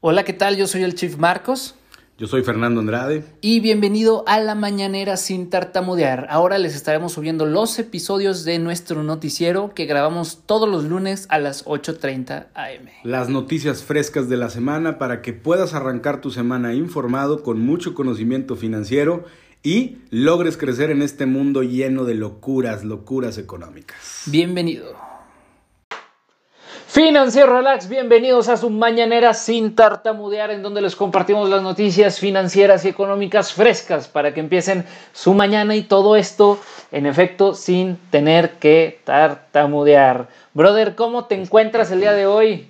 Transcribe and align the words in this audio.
Hola, 0.00 0.24
¿qué 0.24 0.32
tal? 0.32 0.56
Yo 0.56 0.68
soy 0.68 0.84
el 0.84 0.94
Chief 0.94 1.16
Marcos. 1.16 1.74
Yo 2.18 2.28
soy 2.28 2.44
Fernando 2.44 2.78
Andrade. 2.78 3.24
Y 3.40 3.58
bienvenido 3.58 4.22
a 4.28 4.38
La 4.38 4.54
Mañanera 4.54 5.16
sin 5.16 5.50
tartamudear. 5.50 6.28
Ahora 6.30 6.58
les 6.58 6.76
estaremos 6.76 7.14
subiendo 7.14 7.46
los 7.46 7.76
episodios 7.80 8.44
de 8.44 8.60
nuestro 8.60 9.02
noticiero 9.02 9.74
que 9.74 9.86
grabamos 9.86 10.44
todos 10.46 10.68
los 10.68 10.84
lunes 10.84 11.26
a 11.30 11.40
las 11.40 11.64
8.30 11.64 12.46
am. 12.54 12.86
Las 13.02 13.28
noticias 13.28 13.82
frescas 13.82 14.28
de 14.28 14.36
la 14.36 14.50
semana 14.50 14.98
para 14.98 15.20
que 15.20 15.32
puedas 15.32 15.74
arrancar 15.74 16.20
tu 16.20 16.30
semana 16.30 16.74
informado 16.74 17.42
con 17.42 17.58
mucho 17.58 17.94
conocimiento 17.94 18.54
financiero 18.54 19.24
y 19.64 19.98
logres 20.10 20.56
crecer 20.56 20.92
en 20.92 21.02
este 21.02 21.26
mundo 21.26 21.64
lleno 21.64 22.04
de 22.04 22.14
locuras, 22.14 22.84
locuras 22.84 23.36
económicas. 23.36 24.22
Bienvenido. 24.26 25.07
Financiero 26.90 27.54
Relax, 27.54 27.86
bienvenidos 27.90 28.48
a 28.48 28.56
su 28.56 28.70
mañanera 28.70 29.34
sin 29.34 29.74
tartamudear, 29.74 30.50
en 30.50 30.62
donde 30.62 30.80
les 30.80 30.96
compartimos 30.96 31.50
las 31.50 31.60
noticias 31.62 32.18
financieras 32.18 32.82
y 32.86 32.88
económicas 32.88 33.52
frescas 33.52 34.08
para 34.08 34.32
que 34.32 34.40
empiecen 34.40 34.86
su 35.12 35.34
mañana 35.34 35.76
y 35.76 35.82
todo 35.82 36.16
esto, 36.16 36.58
en 36.90 37.04
efecto, 37.04 37.54
sin 37.54 37.98
tener 38.10 38.52
que 38.52 39.00
tartamudear. 39.04 40.28
Brother, 40.54 40.94
¿cómo 40.94 41.26
te 41.26 41.34
encuentras 41.34 41.90
el 41.90 42.00
día 42.00 42.14
de 42.14 42.26
hoy? 42.26 42.66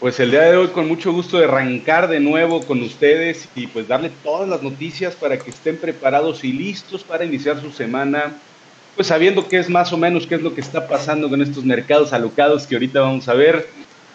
Pues 0.00 0.20
el 0.20 0.30
día 0.30 0.42
de 0.42 0.58
hoy 0.58 0.68
con 0.68 0.86
mucho 0.86 1.10
gusto 1.10 1.38
de 1.38 1.46
arrancar 1.46 2.08
de 2.08 2.20
nuevo 2.20 2.60
con 2.60 2.82
ustedes 2.82 3.48
y 3.54 3.68
pues 3.68 3.88
darle 3.88 4.10
todas 4.22 4.46
las 4.46 4.62
noticias 4.62 5.14
para 5.14 5.38
que 5.38 5.48
estén 5.48 5.78
preparados 5.78 6.44
y 6.44 6.52
listos 6.52 7.02
para 7.02 7.24
iniciar 7.24 7.58
su 7.58 7.72
semana 7.72 8.34
pues 8.96 9.08
sabiendo 9.08 9.48
qué 9.48 9.58
es 9.58 9.68
más 9.68 9.92
o 9.92 9.96
menos 9.96 10.26
qué 10.26 10.36
es 10.36 10.42
lo 10.42 10.54
que 10.54 10.60
está 10.60 10.86
pasando 10.86 11.28
con 11.28 11.42
estos 11.42 11.64
mercados 11.64 12.12
alocados 12.12 12.66
que 12.66 12.76
ahorita 12.76 13.00
vamos 13.00 13.28
a 13.28 13.34
ver, 13.34 13.68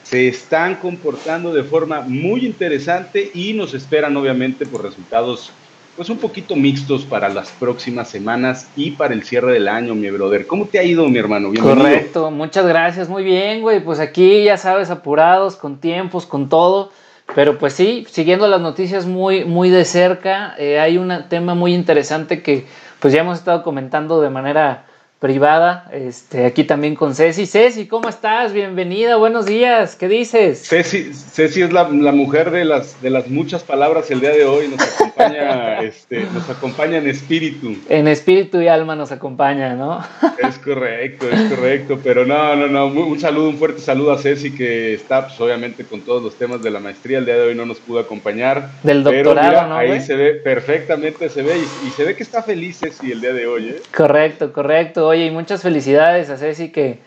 se 0.04 0.28
están 0.28 0.76
comportando 0.76 1.54
de 1.54 1.64
forma 1.64 2.02
muy 2.02 2.46
interesante 2.46 3.32
y 3.34 3.54
nos 3.54 3.74
esperan 3.74 4.16
obviamente 4.18 4.66
por 4.66 4.84
resultados 4.84 5.52
pues 6.00 6.10
un 6.10 6.18
poquito 6.18 6.56
mixtos 6.56 7.04
para 7.04 7.28
las 7.28 7.50
próximas 7.52 8.08
semanas 8.08 8.70
y 8.78 8.92
para 8.92 9.14
el 9.14 9.24
cierre 9.24 9.52
del 9.52 9.68
año, 9.68 9.96
mi 9.96 10.10
brother. 10.10 10.48
¿Cómo 10.48 10.66
te 10.66 10.80
ha 10.80 10.84
ido, 10.84 11.06
mi 11.10 11.20
hermano? 11.20 11.50
Bienvenido. 11.50 11.84
Correcto, 11.84 12.32
muchas 12.32 12.66
gracias, 12.66 13.10
muy 13.10 13.26
bien, 13.26 13.62
güey. 13.62 13.82
Pues 13.82 14.00
aquí 14.00 14.46
ya 14.46 14.56
sabes, 14.56 14.92
apurados, 14.92 15.58
con 15.58 15.78
tiempos, 15.82 16.26
con 16.26 16.48
todo. 16.48 16.94
Pero 17.36 17.58
pues 17.58 17.74
sí, 17.74 18.08
siguiendo 18.10 18.48
las 18.48 18.62
noticias 18.62 19.06
muy, 19.06 19.44
muy 19.44 19.70
de 19.70 19.84
cerca, 19.84 20.56
eh, 20.58 20.80
hay 20.80 20.98
un 20.98 21.14
tema 21.28 21.54
muy 21.54 21.74
interesante 21.74 22.42
que 22.42 22.66
pues 23.00 23.14
ya 23.14 23.22
hemos 23.22 23.38
estado 23.40 23.64
comentando 23.64 24.22
de 24.22 24.30
manera 24.30 24.86
privada, 25.20 25.90
este, 25.92 26.46
aquí 26.46 26.64
también 26.64 26.96
con 26.96 27.14
Ceci. 27.14 27.46
Ceci, 27.46 27.88
¿cómo 27.88 28.08
estás? 28.08 28.54
Bienvenida, 28.54 29.18
buenos 29.18 29.46
días, 29.46 29.98
¿qué 29.98 30.08
dices? 30.08 30.66
Ceci, 30.66 31.12
Ceci 31.14 31.62
es 31.62 31.74
la, 31.74 31.90
la, 31.90 32.14
mujer 32.14 32.52
de 32.52 32.64
las, 32.64 33.02
de 33.02 33.10
las 33.10 33.28
muchas 33.28 33.64
palabras 33.64 34.10
el 34.12 34.22
día 34.22 34.30
de 34.30 34.46
hoy, 34.46 34.70
nos 34.70 34.80
acompaña, 34.80 35.80
este, 35.82 36.24
nos 36.34 36.50
acompaña 36.50 36.98
en 37.00 37.10
espíritu. 37.10 37.76
En 37.90 38.08
espíritu 38.08 38.62
y 38.62 38.70
alma 38.70 38.96
nos 38.96 39.12
acompaña, 39.12 39.76
¿no? 39.76 40.00
Es 40.40 40.58
correcto, 40.58 41.30
es 41.30 41.54
correcto, 41.54 42.00
pero 42.02 42.26
no, 42.26 42.56
no, 42.56 42.68
no, 42.68 42.88
un 42.88 43.20
saludo, 43.20 43.50
un 43.50 43.58
fuerte 43.58 43.82
saludo 43.82 44.14
a 44.14 44.18
Ceci 44.18 44.52
que 44.52 44.94
está, 44.94 45.28
pues 45.28 45.40
obviamente 45.42 45.84
con 45.84 46.00
todos 46.00 46.24
los 46.24 46.36
temas 46.36 46.64
de 46.64 46.72
la 46.72 46.80
maestría, 46.80 47.18
el 47.18 47.26
día 47.26 47.36
de 47.36 47.42
hoy 47.42 47.56
no 47.56 47.66
nos 47.66 47.80
pudo 47.80 48.00
acompañar. 48.00 48.70
Del 48.84 49.04
doctorado, 49.04 49.68
¿no? 49.68 49.76
Ahí 49.76 50.00
se 50.00 50.16
ve, 50.16 50.36
perfectamente 50.36 51.28
se 51.28 51.42
ve 51.42 51.58
y, 51.58 51.88
y, 51.88 51.92
se 51.92 52.06
ve 52.06 52.16
que 52.16 52.24
está 52.24 52.42
feliz 52.42 52.80
Ceci 52.80 53.12
el 53.12 53.20
día 53.20 53.34
de 53.34 53.46
hoy, 53.46 53.70
¿eh? 53.70 53.82
Correcto, 53.94 54.54
correcto 54.54 55.09
Oye, 55.10 55.26
y 55.26 55.32
muchas 55.32 55.64
felicidades 55.64 56.30
a 56.30 56.38
Ceci 56.38 56.70
que 56.70 57.00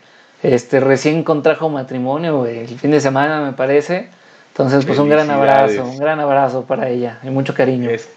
este, 0.42 0.80
recién 0.80 1.22
contrajo 1.22 1.68
matrimonio 1.68 2.46
el 2.46 2.66
fin 2.66 2.90
de 2.90 3.00
semana, 3.00 3.40
me 3.40 3.52
parece. 3.52 4.08
Entonces, 4.48 4.84
pues 4.84 4.98
un 4.98 5.08
gran 5.08 5.30
abrazo, 5.30 5.84
un 5.84 5.98
gran 5.98 6.18
abrazo 6.18 6.64
para 6.64 6.88
ella 6.88 7.20
y 7.22 7.28
mucho 7.28 7.54
cariño. 7.54 7.88
Es, 7.88 8.08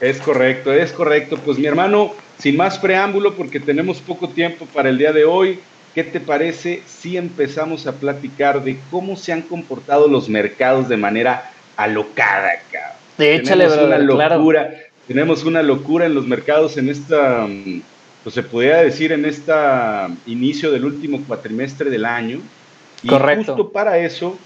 es 0.00 0.18
correcto, 0.18 0.72
es 0.72 0.92
correcto. 0.92 1.38
Pues 1.44 1.58
mi 1.58 1.66
hermano, 1.66 2.12
sin 2.38 2.56
más 2.56 2.78
preámbulo, 2.78 3.34
porque 3.34 3.58
tenemos 3.58 3.98
poco 3.98 4.28
tiempo 4.28 4.64
para 4.72 4.90
el 4.90 4.96
día 4.96 5.12
de 5.12 5.24
hoy, 5.24 5.58
¿qué 5.92 6.04
te 6.04 6.20
parece 6.20 6.84
si 6.86 7.16
empezamos 7.16 7.88
a 7.88 7.92
platicar 7.92 8.62
de 8.62 8.78
cómo 8.92 9.16
se 9.16 9.32
han 9.32 9.42
comportado 9.42 10.06
los 10.06 10.28
mercados 10.28 10.88
de 10.88 10.96
manera 10.96 11.50
alocada, 11.76 12.52
cabrón? 12.70 12.92
Échale, 13.18 13.64
tenemos 13.64 13.86
una 13.86 13.98
locura, 13.98 14.68
claro. 14.68 14.84
tenemos 15.08 15.44
una 15.44 15.62
locura 15.62 16.06
en 16.06 16.14
los 16.14 16.28
mercados 16.28 16.76
en 16.76 16.90
esta 16.90 17.44
pues 18.26 18.34
se 18.34 18.42
podría 18.42 18.78
decir 18.78 19.12
en 19.12 19.24
este 19.24 19.52
inicio 20.26 20.72
del 20.72 20.84
último 20.84 21.22
cuatrimestre 21.28 21.90
del 21.90 22.04
año. 22.04 22.40
Y 23.00 23.06
Correcto. 23.06 23.54
justo 23.54 23.68
para 23.68 23.98
eso 23.98 24.36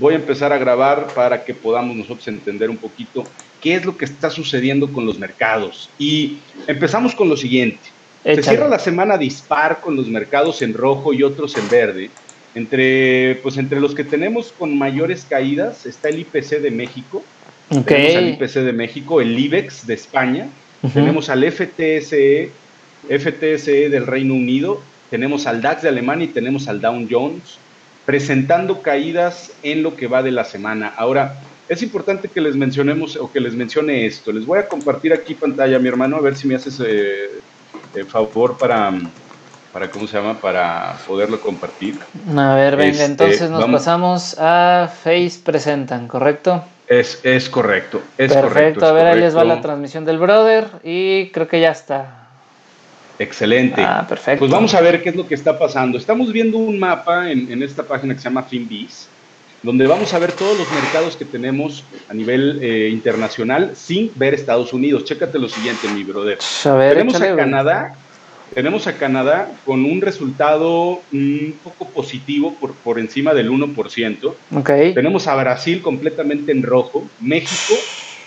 voy 0.00 0.14
a 0.14 0.16
empezar 0.16 0.54
a 0.54 0.56
grabar 0.56 1.08
para 1.08 1.44
que 1.44 1.52
podamos 1.52 1.94
nosotros 1.94 2.26
entender 2.28 2.70
un 2.70 2.78
poquito 2.78 3.24
qué 3.60 3.74
es 3.74 3.84
lo 3.84 3.94
que 3.98 4.06
está 4.06 4.30
sucediendo 4.30 4.90
con 4.90 5.04
los 5.04 5.18
mercados. 5.18 5.90
Y 5.98 6.38
empezamos 6.66 7.14
con 7.14 7.28
lo 7.28 7.36
siguiente. 7.36 7.90
Échale. 8.24 8.42
Se 8.42 8.48
cierra 8.48 8.68
la 8.68 8.78
semana 8.78 9.18
dispar 9.18 9.82
con 9.82 9.96
los 9.96 10.06
mercados 10.06 10.62
en 10.62 10.72
rojo 10.72 11.12
y 11.12 11.22
otros 11.22 11.58
en 11.58 11.68
verde. 11.68 12.08
Entre, 12.54 13.38
pues 13.42 13.58
entre 13.58 13.80
los 13.80 13.94
que 13.94 14.04
tenemos 14.04 14.50
con 14.58 14.78
mayores 14.78 15.26
caídas 15.28 15.84
está 15.84 16.08
el 16.08 16.20
IPC 16.20 16.62
de 16.62 16.70
México, 16.70 17.22
Ok. 17.68 17.84
tenemos 17.84 18.16
al 18.16 18.28
IPC 18.30 18.54
de 18.64 18.72
México, 18.72 19.20
el 19.20 19.38
IBEX 19.38 19.86
de 19.86 19.92
España, 19.92 20.48
tenemos 20.94 21.28
al 21.28 21.44
FTSE 21.44 22.50
FTSE 23.08 23.88
del 23.88 24.06
Reino 24.06 24.34
Unido, 24.34 24.80
tenemos 25.10 25.46
al 25.46 25.62
DAX 25.62 25.82
de 25.82 25.88
Alemania 25.88 26.24
y 26.24 26.28
tenemos 26.28 26.68
al 26.68 26.80
Dow 26.80 27.06
Jones, 27.10 27.58
presentando 28.04 28.82
caídas 28.82 29.52
en 29.62 29.82
lo 29.82 29.96
que 29.96 30.06
va 30.06 30.22
de 30.22 30.30
la 30.32 30.44
semana. 30.44 30.92
Ahora, 30.96 31.40
es 31.68 31.82
importante 31.82 32.28
que 32.28 32.40
les 32.40 32.54
mencionemos 32.56 33.16
o 33.16 33.30
que 33.32 33.40
les 33.40 33.54
mencione 33.54 34.06
esto. 34.06 34.32
Les 34.32 34.46
voy 34.46 34.58
a 34.60 34.68
compartir 34.68 35.12
aquí 35.12 35.34
pantalla, 35.34 35.78
mi 35.78 35.88
hermano, 35.88 36.16
a 36.16 36.20
ver 36.20 36.36
si 36.36 36.46
me 36.46 36.54
haces 36.54 36.80
eh, 36.80 37.40
eh, 37.94 38.04
favor 38.04 38.56
para, 38.56 38.92
para, 39.72 39.90
¿cómo 39.90 40.06
se 40.06 40.16
llama? 40.16 40.40
Para 40.40 40.96
poderlo 41.06 41.40
compartir. 41.40 41.98
A 42.36 42.54
ver, 42.54 42.76
venga, 42.76 42.90
Este, 42.92 43.04
entonces 43.04 43.50
nos 43.50 43.60
vamos- 43.62 43.80
pasamos 43.80 44.36
a 44.38 44.88
Face 45.02 45.40
Presentan, 45.44 46.06
¿correcto? 46.06 46.64
Es, 46.88 47.18
es 47.24 47.48
correcto, 47.48 48.00
es 48.16 48.32
Perfecto, 48.32 48.48
correcto. 48.54 48.84
a 48.86 48.88
es 48.90 48.94
ver, 48.94 49.06
ahí 49.08 49.20
les 49.20 49.36
va 49.36 49.42
la 49.42 49.60
transmisión 49.60 50.04
del 50.04 50.18
brother 50.18 50.68
y 50.84 51.30
creo 51.30 51.48
que 51.48 51.60
ya 51.60 51.72
está. 51.72 52.25
Excelente. 53.18 53.82
Ah, 53.82 54.06
perfecto. 54.08 54.40
Pues 54.40 54.50
vamos 54.50 54.74
a 54.74 54.80
ver 54.80 55.02
qué 55.02 55.10
es 55.10 55.16
lo 55.16 55.26
que 55.26 55.34
está 55.34 55.58
pasando. 55.58 55.98
Estamos 55.98 56.32
viendo 56.32 56.58
un 56.58 56.78
mapa 56.78 57.30
en, 57.30 57.50
en 57.50 57.62
esta 57.62 57.82
página 57.82 58.14
que 58.14 58.20
se 58.20 58.24
llama 58.24 58.42
FinBiz, 58.42 59.08
donde 59.62 59.86
vamos 59.86 60.12
a 60.12 60.18
ver 60.18 60.32
todos 60.32 60.56
los 60.58 60.70
mercados 60.72 61.16
que 61.16 61.24
tenemos 61.24 61.84
a 62.08 62.14
nivel 62.14 62.58
eh, 62.62 62.90
internacional 62.92 63.72
sin 63.74 64.10
ver 64.14 64.34
Estados 64.34 64.72
Unidos. 64.72 65.04
Chécate 65.04 65.38
lo 65.38 65.48
siguiente, 65.48 65.88
mi 65.88 66.04
brother. 66.04 66.38
A 66.64 66.74
ver, 66.74 66.92
tenemos 66.92 67.14
échale, 67.14 67.32
a. 67.32 67.36
Canadá, 67.36 67.94
tenemos 68.54 68.86
a 68.86 68.96
Canadá 68.96 69.50
con 69.64 69.84
un 69.84 70.00
resultado 70.00 71.00
un 71.12 71.54
poco 71.64 71.88
positivo 71.88 72.54
por, 72.60 72.74
por 72.74 72.98
encima 72.98 73.34
del 73.34 73.50
1%. 73.50 74.34
Ok. 74.54 74.70
Tenemos 74.94 75.26
a 75.26 75.34
Brasil 75.36 75.80
completamente 75.80 76.52
en 76.52 76.62
rojo, 76.62 77.06
México 77.20 77.74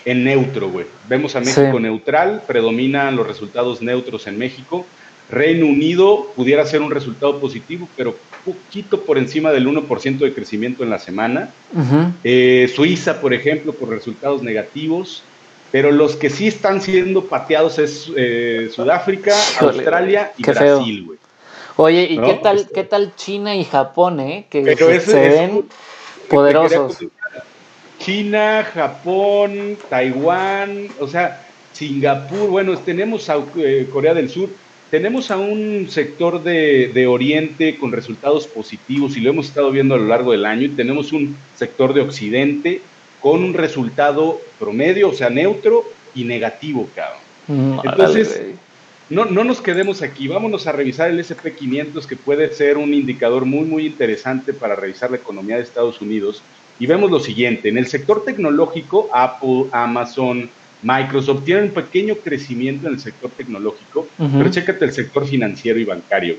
en 0.04 0.24
neutro, 0.24 0.70
güey. 0.70 0.86
Vemos 1.08 1.36
a 1.36 1.40
México 1.40 1.76
Sí. 1.76 1.82
neutral, 1.82 2.42
predominan 2.46 3.16
los 3.16 3.26
resultados 3.26 3.82
neutros 3.82 4.26
en 4.26 4.38
México. 4.38 4.86
Reino 5.30 5.66
Unido 5.66 6.32
pudiera 6.34 6.66
ser 6.66 6.82
un 6.82 6.90
resultado 6.90 7.38
positivo, 7.38 7.88
pero 7.96 8.16
poquito 8.44 9.02
por 9.02 9.16
encima 9.18 9.52
del 9.52 9.66
1% 9.68 10.24
de 10.24 10.32
crecimiento 10.32 10.82
en 10.82 10.90
la 10.90 10.98
semana. 10.98 11.50
Eh, 12.24 12.70
Suiza, 12.74 13.20
por 13.20 13.32
ejemplo, 13.34 13.74
con 13.74 13.90
resultados 13.90 14.42
negativos. 14.42 15.22
Pero 15.72 15.92
los 15.92 16.16
que 16.16 16.30
sí 16.30 16.48
están 16.48 16.80
siendo 16.82 17.26
pateados 17.26 17.78
es 17.78 18.10
eh, 18.16 18.70
Sudáfrica, 18.74 19.36
Australia 19.60 20.32
y. 20.36 20.42
Brasil, 20.42 21.04
güey. 21.06 21.18
Oye, 21.76 22.08
¿y 22.10 22.18
¿No? 22.18 22.26
qué 22.26 22.34
tal, 22.42 22.56
Este- 22.58 22.74
qué 22.74 22.82
tal 22.84 23.14
China 23.14 23.54
y 23.54 23.64
Japón, 23.64 24.18
eh? 24.18 24.46
Que 24.50 24.62
Pero 24.62 25.00
se, 25.00 25.14
ven 25.14 25.64
poderosos. 26.28 26.98
China, 28.00 28.64
Japón, 28.64 29.76
Taiwán, 29.88 30.88
o 30.98 31.06
sea, 31.06 31.46
Singapur, 31.72 32.48
bueno, 32.48 32.76
tenemos 32.78 33.28
a 33.28 33.36
eh, 33.56 33.86
Corea 33.92 34.14
del 34.14 34.28
Sur, 34.30 34.48
tenemos 34.90 35.30
a 35.30 35.36
un 35.36 35.86
sector 35.88 36.42
de, 36.42 36.90
de 36.92 37.06
Oriente 37.06 37.76
con 37.76 37.92
resultados 37.92 38.46
positivos 38.46 39.16
y 39.16 39.20
lo 39.20 39.30
hemos 39.30 39.46
estado 39.46 39.70
viendo 39.70 39.94
a 39.94 39.98
lo 39.98 40.06
largo 40.06 40.32
del 40.32 40.46
año 40.46 40.62
y 40.62 40.70
tenemos 40.70 41.12
un 41.12 41.36
sector 41.54 41.94
de 41.94 42.00
Occidente 42.00 42.80
con 43.20 43.44
un 43.44 43.54
resultado 43.54 44.40
promedio, 44.58 45.10
o 45.10 45.14
sea, 45.14 45.30
neutro 45.30 45.84
y 46.14 46.24
negativo, 46.24 46.88
cabrón. 46.94 47.20
Mm, 47.46 47.80
Entonces. 47.84 48.42
No, 49.10 49.24
no 49.24 49.42
nos 49.42 49.60
quedemos 49.60 50.02
aquí, 50.02 50.28
vámonos 50.28 50.68
a 50.68 50.72
revisar 50.72 51.10
el 51.10 51.18
SP500 51.18 52.06
que 52.06 52.14
puede 52.14 52.54
ser 52.54 52.78
un 52.78 52.94
indicador 52.94 53.44
muy, 53.44 53.66
muy 53.66 53.86
interesante 53.86 54.52
para 54.52 54.76
revisar 54.76 55.10
la 55.10 55.16
economía 55.16 55.56
de 55.56 55.64
Estados 55.64 56.00
Unidos. 56.00 56.44
Y 56.80 56.86
vemos 56.86 57.10
lo 57.10 57.20
siguiente, 57.20 57.68
en 57.68 57.76
el 57.78 57.86
sector 57.86 58.24
tecnológico, 58.24 59.10
Apple, 59.12 59.66
Amazon, 59.70 60.48
Microsoft 60.82 61.44
tienen 61.44 61.64
un 61.64 61.70
pequeño 61.70 62.16
crecimiento 62.16 62.88
en 62.88 62.94
el 62.94 63.00
sector 63.00 63.30
tecnológico, 63.30 64.08
pero 64.16 64.50
chécate 64.50 64.86
el 64.86 64.92
sector 64.92 65.26
financiero 65.26 65.78
y 65.78 65.84
bancario. 65.84 66.36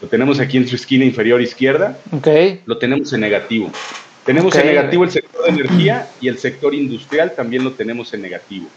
Lo 0.00 0.08
tenemos 0.08 0.40
aquí 0.40 0.56
en 0.56 0.66
su 0.66 0.74
esquina 0.74 1.04
inferior 1.04 1.42
izquierda, 1.42 1.98
lo 2.64 2.78
tenemos 2.78 3.12
en 3.12 3.20
negativo. 3.20 3.70
Tenemos 4.24 4.54
en 4.56 4.66
negativo 4.66 5.04
el 5.04 5.10
sector 5.10 5.44
de 5.44 5.50
energía 5.50 6.08
y 6.20 6.28
el 6.28 6.38
sector 6.38 6.74
industrial 6.74 7.34
también 7.36 7.62
lo 7.62 7.72
tenemos 7.72 8.12
en 8.14 8.22
negativo. 8.22 8.68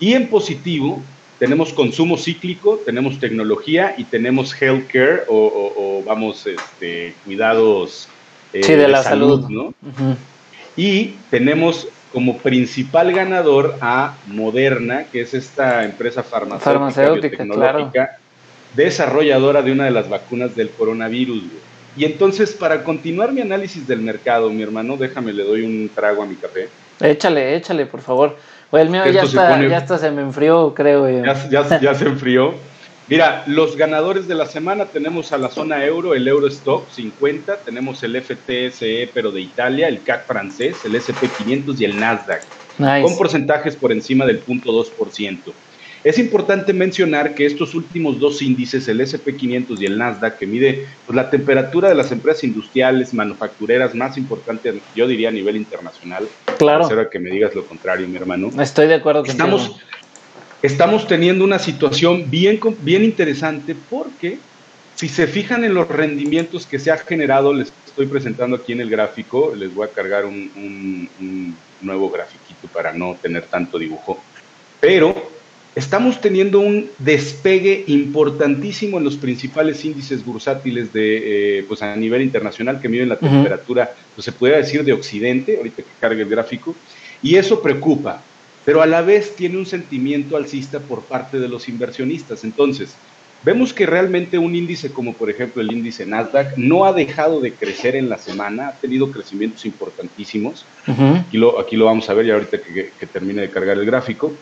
Y 0.00 0.14
en 0.14 0.28
positivo 0.28 1.00
tenemos 1.38 1.72
consumo 1.72 2.16
cíclico, 2.16 2.80
tenemos 2.84 3.20
tecnología 3.20 3.94
y 3.96 4.04
tenemos 4.04 4.52
healthcare 4.60 5.22
o, 5.28 5.72
o, 5.76 6.02
vamos, 6.04 6.44
este, 6.46 7.14
cuidados 7.24 8.08
eh, 8.54 8.76
de, 8.76 8.88
la 8.88 9.02
salud, 9.02 9.48
¿no? 9.48 9.74
Y 10.76 11.14
tenemos 11.30 11.88
como 12.12 12.38
principal 12.38 13.12
ganador 13.12 13.76
a 13.80 14.14
Moderna, 14.28 15.04
que 15.10 15.22
es 15.22 15.34
esta 15.34 15.84
empresa 15.84 16.22
farmacéutica, 16.22 16.70
farmacéutica 16.70 17.36
tecnológica, 17.38 18.18
desarrolladora 18.74 19.62
de 19.62 19.72
una 19.72 19.84
de 19.84 19.90
las 19.90 20.08
vacunas 20.08 20.54
del 20.54 20.70
coronavirus. 20.70 21.42
Y 21.96 22.04
entonces, 22.04 22.52
para 22.52 22.82
continuar 22.82 23.32
mi 23.32 23.40
análisis 23.40 23.86
del 23.86 24.00
mercado, 24.00 24.50
mi 24.50 24.62
hermano, 24.62 24.96
déjame, 24.96 25.32
le 25.32 25.44
doy 25.44 25.62
un 25.62 25.90
trago 25.92 26.22
a 26.22 26.26
mi 26.26 26.36
café. 26.36 26.68
Échale, 27.00 27.56
échale, 27.56 27.86
por 27.86 28.00
favor. 28.00 28.36
el 28.72 28.90
mío 28.90 29.06
ya 29.06 29.22
está, 29.22 29.60
ya 29.66 29.78
está, 29.78 29.98
se 29.98 30.10
me 30.10 30.22
enfrió, 30.22 30.72
creo. 30.74 31.08
Ya, 31.24 31.48
ya, 31.48 31.80
ya 31.80 31.94
se 31.94 32.04
enfrió. 32.06 32.54
Mira, 33.06 33.44
los 33.46 33.76
ganadores 33.76 34.26
de 34.26 34.34
la 34.34 34.46
semana 34.46 34.86
tenemos 34.86 35.32
a 35.32 35.38
la 35.38 35.50
zona 35.50 35.84
euro, 35.84 36.14
el 36.14 36.26
Eurostock 36.26 36.88
50, 36.90 37.58
tenemos 37.58 38.02
el 38.02 38.20
FTSE, 38.20 39.10
pero 39.12 39.30
de 39.30 39.42
Italia, 39.42 39.88
el 39.88 40.02
CAC 40.02 40.26
francés, 40.26 40.78
el 40.84 40.94
SP500 40.94 41.80
y 41.80 41.84
el 41.84 42.00
Nasdaq, 42.00 42.42
con 43.02 43.16
porcentajes 43.18 43.76
por 43.76 43.92
encima 43.92 44.24
del 44.24 44.42
0.2%. 44.42 45.52
Es 46.02 46.18
importante 46.18 46.74
mencionar 46.74 47.34
que 47.34 47.46
estos 47.46 47.74
últimos 47.74 48.18
dos 48.20 48.42
índices, 48.42 48.88
el 48.88 49.00
SP500 49.00 49.80
y 49.80 49.86
el 49.86 49.98
Nasdaq, 49.98 50.38
que 50.38 50.46
mide 50.46 50.86
pues, 51.06 51.16
la 51.16 51.30
temperatura 51.30 51.88
de 51.88 51.94
las 51.94 52.10
empresas 52.12 52.44
industriales, 52.44 53.12
manufactureras 53.12 53.94
más 53.94 54.16
importantes, 54.16 54.76
yo 54.94 55.06
diría 55.06 55.28
a 55.28 55.32
nivel 55.32 55.56
internacional. 55.56 56.26
Claro. 56.58 56.88
Que 57.10 57.18
me 57.18 57.30
digas 57.30 57.54
lo 57.54 57.64
contrario, 57.66 58.06
mi 58.06 58.16
hermano. 58.16 58.50
Estoy 58.60 58.86
de 58.86 58.94
acuerdo 58.94 59.24
estamos, 59.24 59.80
Estamos 60.64 61.06
teniendo 61.06 61.44
una 61.44 61.58
situación 61.58 62.30
bien, 62.30 62.58
bien 62.80 63.04
interesante 63.04 63.76
porque 63.90 64.38
si 64.94 65.08
se 65.08 65.26
fijan 65.26 65.62
en 65.62 65.74
los 65.74 65.86
rendimientos 65.88 66.66
que 66.66 66.78
se 66.78 66.90
ha 66.90 66.96
generado, 66.96 67.52
les 67.52 67.70
estoy 67.84 68.06
presentando 68.06 68.56
aquí 68.56 68.72
en 68.72 68.80
el 68.80 68.88
gráfico, 68.88 69.52
les 69.54 69.74
voy 69.74 69.86
a 69.86 69.90
cargar 69.90 70.24
un, 70.24 70.50
un 71.20 71.54
nuevo 71.82 72.08
grafiquito 72.08 72.66
para 72.72 72.94
no 72.94 73.14
tener 73.20 73.42
tanto 73.42 73.78
dibujo, 73.78 74.24
pero 74.80 75.30
estamos 75.74 76.18
teniendo 76.18 76.60
un 76.60 76.88
despegue 76.98 77.84
importantísimo 77.88 78.96
en 78.96 79.04
los 79.04 79.16
principales 79.16 79.84
índices 79.84 80.24
bursátiles 80.24 80.94
de, 80.94 81.58
eh, 81.58 81.64
pues 81.68 81.82
a 81.82 81.94
nivel 81.94 82.22
internacional 82.22 82.80
que 82.80 82.88
miden 82.88 83.10
la 83.10 83.18
temperatura, 83.18 83.92
pues 84.14 84.24
se 84.24 84.32
puede 84.32 84.56
decir 84.56 84.82
de 84.82 84.94
Occidente, 84.94 85.58
ahorita 85.58 85.82
que 85.82 85.90
cargue 86.00 86.22
el 86.22 86.28
gráfico, 86.30 86.74
y 87.22 87.34
eso 87.36 87.60
preocupa, 87.60 88.22
pero 88.64 88.82
a 88.82 88.86
la 88.86 89.02
vez 89.02 89.36
tiene 89.36 89.58
un 89.58 89.66
sentimiento 89.66 90.36
alcista 90.36 90.80
por 90.80 91.02
parte 91.02 91.38
de 91.38 91.48
los 91.48 91.68
inversionistas. 91.68 92.44
Entonces, 92.44 92.94
vemos 93.44 93.74
que 93.74 93.86
realmente 93.86 94.38
un 94.38 94.54
índice 94.54 94.90
como 94.90 95.12
por 95.12 95.28
ejemplo 95.28 95.60
el 95.60 95.70
índice 95.70 96.06
Nasdaq 96.06 96.56
no 96.56 96.86
ha 96.86 96.92
dejado 96.92 97.40
de 97.40 97.52
crecer 97.52 97.94
en 97.94 98.08
la 98.08 98.18
semana, 98.18 98.68
ha 98.68 98.72
tenido 98.72 99.10
crecimientos 99.10 99.66
importantísimos. 99.66 100.64
aquí, 100.86 101.36
lo, 101.36 101.60
aquí 101.60 101.76
lo 101.76 101.84
vamos 101.84 102.08
a 102.08 102.14
ver 102.14 102.26
ya 102.26 102.34
ahorita 102.34 102.58
que, 102.60 102.92
que 102.98 103.06
termine 103.06 103.42
de 103.42 103.50
cargar 103.50 103.76
el 103.76 103.84
gráfico. 103.84 104.32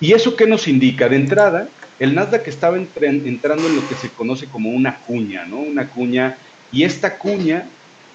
¿Y 0.00 0.12
eso 0.12 0.34
qué 0.34 0.46
nos 0.46 0.66
indica? 0.66 1.08
De 1.08 1.14
entrada, 1.14 1.68
el 2.00 2.16
Nasdaq 2.16 2.48
estaba 2.48 2.76
entrando 2.76 3.68
en 3.68 3.76
lo 3.76 3.88
que 3.88 3.94
se 3.94 4.08
conoce 4.08 4.46
como 4.46 4.70
una 4.70 4.96
cuña, 4.96 5.44
¿no? 5.46 5.58
Una 5.58 5.86
cuña, 5.86 6.36
y 6.72 6.82
esta 6.82 7.16
cuña, 7.16 7.68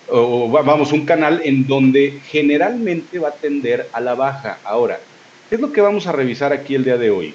o 0.09 0.49
vamos, 0.49 0.91
un 0.91 1.05
canal 1.05 1.39
en 1.45 1.65
donde 1.65 2.19
generalmente 2.27 3.19
va 3.19 3.29
a 3.29 3.35
tender 3.35 3.87
a 3.93 4.01
la 4.01 4.15
baja. 4.15 4.59
Ahora, 4.65 4.99
¿qué 5.49 5.55
es 5.55 5.61
lo 5.61 5.71
que 5.71 5.81
vamos 5.81 6.07
a 6.07 6.11
revisar 6.11 6.53
aquí 6.53 6.75
el 6.75 6.83
día 6.83 6.97
de 6.97 7.09
hoy? 7.09 7.33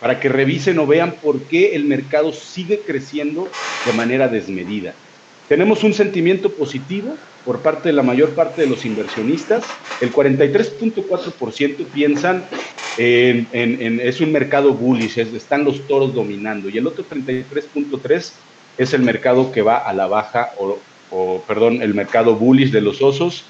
Para 0.00 0.20
que 0.20 0.28
revisen 0.28 0.78
o 0.78 0.86
vean 0.86 1.12
por 1.22 1.40
qué 1.42 1.74
el 1.74 1.84
mercado 1.84 2.32
sigue 2.32 2.80
creciendo 2.80 3.48
de 3.84 3.92
manera 3.92 4.28
desmedida. 4.28 4.94
Tenemos 5.48 5.82
un 5.82 5.94
sentimiento 5.94 6.52
positivo 6.52 7.16
por 7.44 7.60
parte 7.60 7.88
de 7.88 7.94
la 7.94 8.02
mayor 8.02 8.30
parte 8.30 8.62
de 8.62 8.68
los 8.68 8.84
inversionistas. 8.84 9.64
El 10.00 10.12
43.4% 10.12 11.86
piensan 11.86 12.44
en, 12.98 14.00
es 14.00 14.20
un 14.20 14.30
mercado 14.30 14.74
bullish, 14.74 15.18
están 15.18 15.64
los 15.64 15.86
toros 15.86 16.14
dominando. 16.14 16.68
Y 16.68 16.78
el 16.78 16.86
otro 16.86 17.04
33.3 17.08 18.32
es 18.76 18.92
el 18.92 19.02
mercado 19.02 19.50
que 19.50 19.62
va 19.62 19.78
a 19.78 19.92
la 19.94 20.06
baja, 20.06 20.50
o, 21.10 21.42
perdón, 21.48 21.82
el 21.82 21.94
mercado 21.94 22.34
bullish 22.36 22.70
de 22.70 22.82
los 22.82 23.00
osos 23.00 23.44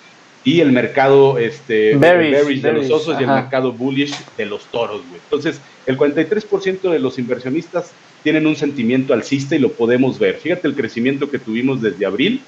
y 0.49 0.63
el 0.63 0.73
mercado 0.73 1.37
este, 1.37 1.95
bearish, 1.95 2.63
de 2.63 2.73
los 2.73 2.91
osos 2.91 3.21
y 3.21 3.23
el 3.23 3.29
mercado 3.29 3.71
bullish 3.71 4.15
de 4.39 4.47
los 4.47 4.65
toros. 4.69 5.03
Entonces, 5.13 5.61
el 5.85 5.99
43% 5.99 6.91
de 6.91 6.99
los 6.99 7.19
inversionistas 7.19 7.93
tienen 8.23 8.47
un 8.47 8.57
sentimiento 8.57 9.13
alcista 9.13 9.57
y 9.57 9.59
lo 9.59 9.73
podemos 9.73 10.19
ver. 10.19 10.37
Fíjate 10.37 10.67
el 10.67 10.75
crecimiento 10.75 11.31
que 11.31 11.39
tuvimos 11.39 11.83
desde 11.83 12.07
abril, 12.07 12.41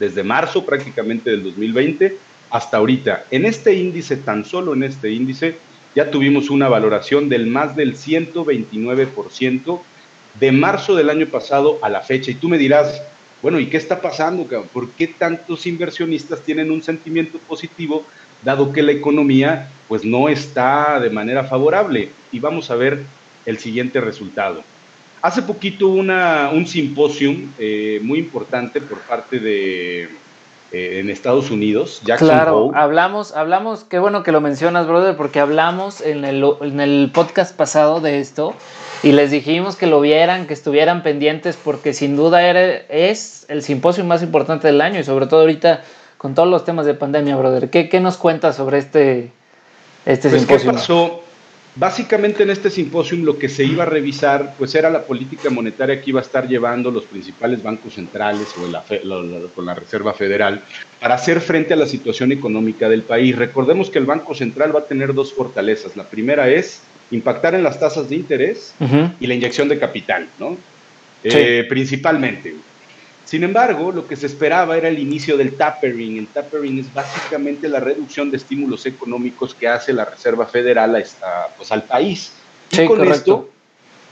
desde 0.00 0.24
marzo 0.24 0.66
prácticamente 0.66 1.30
del 1.30 1.44
2020 1.44 2.16
hasta 2.50 2.78
ahorita. 2.78 3.26
En 3.30 3.46
este 3.46 3.74
índice, 3.74 4.16
tan 4.16 4.44
solo 4.44 4.74
en 4.74 4.82
este 4.82 5.12
índice, 5.12 5.54
ya 5.94 6.10
tuvimos 6.10 6.50
una 6.50 6.68
valoración 6.68 7.28
del 7.28 7.46
más 7.46 7.76
del 7.76 7.94
129% 7.94 9.80
de 10.40 10.50
marzo 10.50 10.96
del 10.96 11.10
año 11.10 11.26
pasado 11.26 11.78
a 11.80 11.90
la 11.90 12.00
fecha. 12.00 12.32
Y 12.32 12.34
tú 12.34 12.48
me 12.48 12.58
dirás, 12.58 13.00
bueno, 13.42 13.58
¿y 13.58 13.66
qué 13.66 13.76
está 13.76 14.00
pasando? 14.00 14.46
¿Por 14.72 14.90
qué 14.90 15.06
tantos 15.06 15.66
inversionistas 15.66 16.40
tienen 16.40 16.70
un 16.70 16.82
sentimiento 16.82 17.38
positivo 17.38 18.04
dado 18.42 18.72
que 18.72 18.82
la 18.82 18.92
economía 18.92 19.68
pues 19.88 20.04
no 20.04 20.28
está 20.28 21.00
de 21.00 21.10
manera 21.10 21.44
favorable? 21.44 22.10
Y 22.32 22.40
vamos 22.40 22.70
a 22.70 22.76
ver 22.76 23.02
el 23.46 23.58
siguiente 23.58 24.00
resultado. 24.00 24.62
Hace 25.22 25.42
poquito 25.42 25.88
una, 25.88 26.50
un 26.52 26.66
simposium 26.66 27.52
eh, 27.58 28.00
muy 28.02 28.18
importante 28.18 28.80
por 28.80 28.98
parte 29.00 29.38
de 29.38 30.04
eh, 30.72 31.00
en 31.00 31.10
Estados 31.10 31.50
Unidos. 31.50 32.00
Jackson 32.04 32.28
claro, 32.28 32.70
hablamos, 32.74 33.32
hablamos, 33.32 33.84
qué 33.84 33.98
bueno 33.98 34.22
que 34.22 34.32
lo 34.32 34.40
mencionas, 34.40 34.86
brother, 34.86 35.16
porque 35.16 35.40
hablamos 35.40 36.00
en 36.00 36.24
el, 36.24 36.44
en 36.60 36.80
el 36.80 37.10
podcast 37.12 37.56
pasado 37.56 38.00
de 38.00 38.20
esto 38.20 38.54
y 39.02 39.12
les 39.12 39.30
dijimos 39.30 39.76
que 39.76 39.86
lo 39.86 40.00
vieran, 40.00 40.46
que 40.46 40.54
estuvieran 40.54 41.02
pendientes, 41.02 41.56
porque 41.56 41.94
sin 41.94 42.16
duda 42.16 42.42
era, 42.46 42.60
es 42.88 43.46
el 43.48 43.62
simposio 43.62 44.04
más 44.04 44.22
importante 44.22 44.66
del 44.66 44.80
año 44.80 45.00
y 45.00 45.04
sobre 45.04 45.26
todo 45.26 45.40
ahorita 45.40 45.82
con 46.18 46.34
todos 46.34 46.48
los 46.48 46.64
temas 46.64 46.84
de 46.84 46.94
pandemia, 46.94 47.36
brother. 47.36 47.70
¿Qué, 47.70 47.88
qué 47.88 48.00
nos 48.00 48.18
cuentas 48.18 48.56
sobre 48.56 48.78
este, 48.78 49.32
este 50.04 50.28
pues, 50.28 50.42
simposio? 50.42 50.70
¿qué 50.70 50.76
pasó? 50.76 51.22
Básicamente 51.76 52.42
en 52.42 52.50
este 52.50 52.68
simposium 52.68 53.24
lo 53.24 53.38
que 53.38 53.48
se 53.48 53.64
iba 53.64 53.84
a 53.84 53.86
revisar 53.86 54.54
pues 54.58 54.74
era 54.74 54.90
la 54.90 55.04
política 55.04 55.50
monetaria 55.50 56.02
que 56.02 56.10
iba 56.10 56.18
a 56.18 56.22
estar 56.24 56.48
llevando 56.48 56.90
los 56.90 57.04
principales 57.04 57.62
bancos 57.62 57.94
centrales 57.94 58.48
o 58.60 58.66
la, 58.66 58.84
con 59.54 59.64
la 59.64 59.74
Reserva 59.74 60.12
Federal 60.12 60.62
para 61.00 61.14
hacer 61.14 61.40
frente 61.40 61.72
a 61.72 61.76
la 61.76 61.86
situación 61.86 62.32
económica 62.32 62.88
del 62.88 63.02
país. 63.02 63.36
Recordemos 63.36 63.88
que 63.88 64.00
el 64.00 64.04
Banco 64.04 64.34
Central 64.34 64.74
va 64.74 64.80
a 64.80 64.84
tener 64.86 65.14
dos 65.14 65.32
fortalezas. 65.32 65.96
La 65.96 66.04
primera 66.04 66.48
es 66.48 66.82
impactar 67.10 67.54
en 67.54 67.62
las 67.62 67.78
tasas 67.78 68.08
de 68.08 68.16
interés 68.16 68.74
y 69.18 69.26
la 69.26 69.34
inyección 69.34 69.68
de 69.68 69.78
capital, 69.78 70.28
¿no? 70.38 70.56
Eh, 71.22 71.66
principalmente. 71.68 72.54
Sin 73.24 73.44
embargo, 73.44 73.92
lo 73.92 74.08
que 74.08 74.16
se 74.16 74.26
esperaba 74.26 74.76
era 74.76 74.88
el 74.88 74.98
inicio 74.98 75.36
del 75.36 75.54
tapering. 75.54 76.18
El 76.18 76.26
tapering 76.26 76.80
es 76.80 76.92
básicamente 76.92 77.68
la 77.68 77.78
reducción 77.78 78.30
de 78.30 78.38
estímulos 78.38 78.86
económicos 78.86 79.54
que 79.54 79.68
hace 79.68 79.92
la 79.92 80.04
Reserva 80.04 80.46
Federal 80.46 80.96
a 80.96 81.46
pues, 81.56 81.70
al 81.70 81.84
país. 81.84 82.32
Y 82.72 82.84
con 82.86 83.06
esto, 83.06 83.48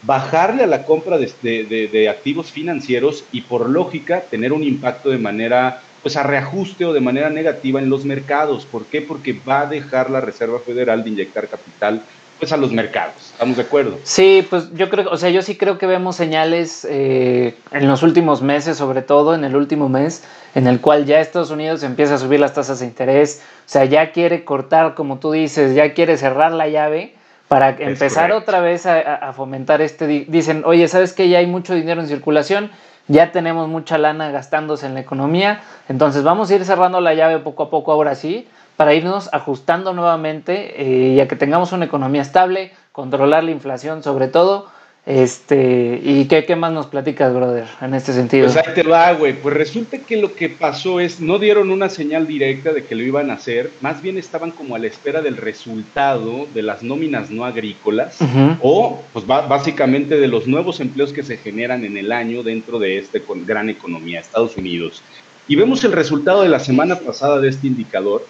bajarle 0.03 0.63
a 0.63 0.67
la 0.69 0.85
compra 0.85 1.19
de, 1.19 2.09
activos 2.09 2.53
financieros 2.53 3.25
y 3.33 3.41
por 3.41 3.69
lógica 3.69 4.21
tener 4.21 4.53
un 4.53 4.63
impacto 4.63 5.11
de 5.11 5.19
manera, 5.19 5.83
pues 6.03 6.17
a 6.17 6.23
reajuste 6.23 6.85
o 6.85 6.93
de 6.93 7.01
manera 7.01 7.29
negativa 7.31 7.81
en 7.81 7.91
los 7.91 8.05
mercados. 8.05 8.67
¿Por 8.67 8.87
qué? 8.87 9.03
Porque 9.03 9.33
va 9.33 9.63
a 9.63 9.67
dejar 9.67 10.11
la 10.11 10.21
Reserva 10.21 10.61
Federal 10.61 11.03
de 11.03 11.11
inyectar 11.11 11.49
capital 11.49 12.03
pues 12.39 12.53
a 12.53 12.57
los 12.57 12.73
mercados. 12.73 13.15
¿Estamos 13.33 13.57
de 13.57 13.63
acuerdo? 13.63 13.99
Sí, 14.05 14.47
pues 14.49 14.73
yo 14.75 14.89
creo, 14.89 15.11
o 15.11 15.17
sea, 15.17 15.31
yo 15.31 15.43
sí 15.43 15.57
creo 15.57 15.79
que 15.79 15.87
vemos 15.87 16.17
señales 16.17 16.87
eh, 16.89 17.55
en 17.73 17.89
los 17.89 18.03
últimos 18.03 18.43
meses, 18.43 18.77
sobre 18.77 19.03
todo 19.03 19.35
en 19.35 19.45
el 19.45 19.57
último 19.57 19.89
mes, 19.89 20.25
en 20.55 20.67
el 20.67 20.81
cual 20.81 21.05
ya 21.05 21.21
Estados 21.21 21.51
Unidos 21.51 21.83
empieza 21.83 22.15
a 22.15 22.19
subir 22.19 22.41
las 22.41 22.55
tasas 22.55 22.81
de 22.81 22.87
interés, 22.87 23.43
o 23.67 23.69
sea, 23.69 23.85
ya 23.85 24.13
quiere 24.13 24.45
cortar, 24.45 24.95
como 24.95 25.19
tú 25.19 25.33
dices, 25.33 25.75
ya 25.75 25.95
quiere 25.95 26.17
cerrar 26.17 26.53
la 26.53 26.69
llave 26.69 27.15
para 27.49 27.71
empezar 27.71 28.31
otra 28.33 28.61
vez 28.61 28.85
a, 28.87 29.33
fomentar 29.33 29.81
este, 29.81 30.07
dicen, 30.07 30.63
oye, 30.67 30.87
¿sabes 30.87 31.15
que 31.15 31.29
ya 31.29 31.39
hay 31.39 31.47
mucho 31.47 31.75
dinero 31.75 32.01
en 32.01 32.07
circulación? 32.07 32.71
Ya 33.09 33.33
tenemos 33.33 33.69
mucha 33.69 33.97
lana 33.97 34.31
gastándose 34.31 34.85
en 34.85 34.93
la 34.93 35.01
economía, 35.01 35.63
entonces 35.89 36.23
vamos 36.23 36.51
a 36.51 36.57
ir 36.57 36.65
cerrando 36.67 37.01
la 37.01 37.15
llave 37.15 37.39
poco 37.39 37.65
a 37.65 37.71
poco 37.71 37.91
ahora 37.91 38.15
sí, 38.15 38.47
para 38.79 38.95
irnos 38.95 39.29
ajustando 39.33 39.93
nuevamente, 39.93 40.55
eh, 40.79 41.17
ya 41.17 41.27
que 41.27 41.35
tengamos 41.35 41.73
una 41.73 41.87
economía 41.87 42.23
estable, 42.23 42.71
controlar 42.93 43.43
la 43.43 43.51
inflación 43.51 44.05
sobre 44.05 44.29
todo, 44.29 44.69
Este, 45.05 46.01
¿y 46.05 46.27
qué, 46.27 46.45
qué, 46.45 46.55
más 46.55 46.71
nos 46.71 46.87
platicas, 46.87 47.33
brother, 47.33 47.65
en 47.81 47.95
este 47.95 48.13
sentido? 48.13 48.45
Pues 48.45 48.59
ahí 48.59 48.75
te 48.75 48.83
va, 48.83 49.11
güey. 49.15 49.33
Pues 49.33 49.55
resulta 49.55 49.97
que 49.97 50.19
lo 50.19 50.35
que 50.35 50.51
pasó 50.51 51.01
es, 51.01 51.19
no 51.19 51.39
dieron 51.39 51.71
una 51.71 51.89
señal 51.89 52.27
directa 52.27 52.75
de 52.75 52.85
que 52.85 52.95
lo 52.95 53.03
iban 53.03 53.31
a 53.31 53.35
hacer, 53.35 53.71
más 53.81 54.03
bien 54.03 54.19
estaban 54.19 54.51
como 54.51 54.77
a 54.77 54.79
la 54.79 54.87
espera 54.87 55.23
del 55.23 55.39
resultado 55.39 56.47
de 56.53 56.63
las 56.63 56.83
nóminas 56.83 57.31
no 57.31 57.47
agrícolas 57.47 58.19
o, 58.61 59.01
pues 59.15 59.27
básicamente 59.27 60.21
de 60.21 60.29
los 60.29 60.47
nuevos 60.47 60.79
empleos 60.79 61.15
que 61.15 61.23
se 61.23 61.39
generan 61.39 61.85
en 61.87 61.97
el 61.97 62.13
año 62.13 62.43
dentro 62.43 62.79
de 62.79 62.99
esta 62.99 63.19
gran 63.47 63.71
economía, 63.71 64.21
Estados 64.21 64.59
Unidos. 64.59 65.03
Y 65.49 65.57
vemos 65.57 65.83
el 65.85 65.93
resultado 65.93 66.43
de 66.43 66.51
la 66.51 66.61
semana 66.61 66.97
pasada 66.97 67.41
de 67.41 67.49
este 67.49 67.67
indicador, 67.67 68.27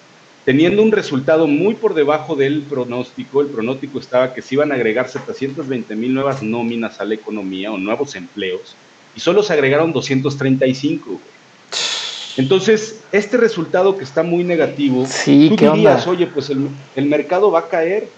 teniendo 0.48 0.82
un 0.82 0.92
resultado 0.92 1.46
muy 1.46 1.74
por 1.74 1.92
debajo 1.92 2.34
del 2.34 2.62
pronóstico. 2.62 3.42
El 3.42 3.48
pronóstico 3.48 3.98
estaba 3.98 4.32
que 4.32 4.40
se 4.40 4.54
iban 4.54 4.72
a 4.72 4.76
agregar 4.76 5.06
720 5.06 5.94
mil 5.94 6.14
nuevas 6.14 6.42
nóminas 6.42 7.02
a 7.02 7.04
la 7.04 7.12
economía 7.12 7.70
o 7.70 7.76
nuevos 7.76 8.14
empleos 8.14 8.74
y 9.14 9.20
solo 9.20 9.42
se 9.42 9.52
agregaron 9.52 9.92
235. 9.92 11.20
Entonces, 12.38 13.02
este 13.12 13.36
resultado 13.36 13.98
que 13.98 14.04
está 14.04 14.22
muy 14.22 14.42
negativo, 14.42 15.04
sí, 15.06 15.50
tú 15.50 15.70
dirías, 15.70 16.06
oye, 16.06 16.26
pues 16.26 16.48
el, 16.48 16.68
el 16.96 17.04
mercado 17.04 17.50
va 17.50 17.58
a 17.58 17.68
caer 17.68 18.08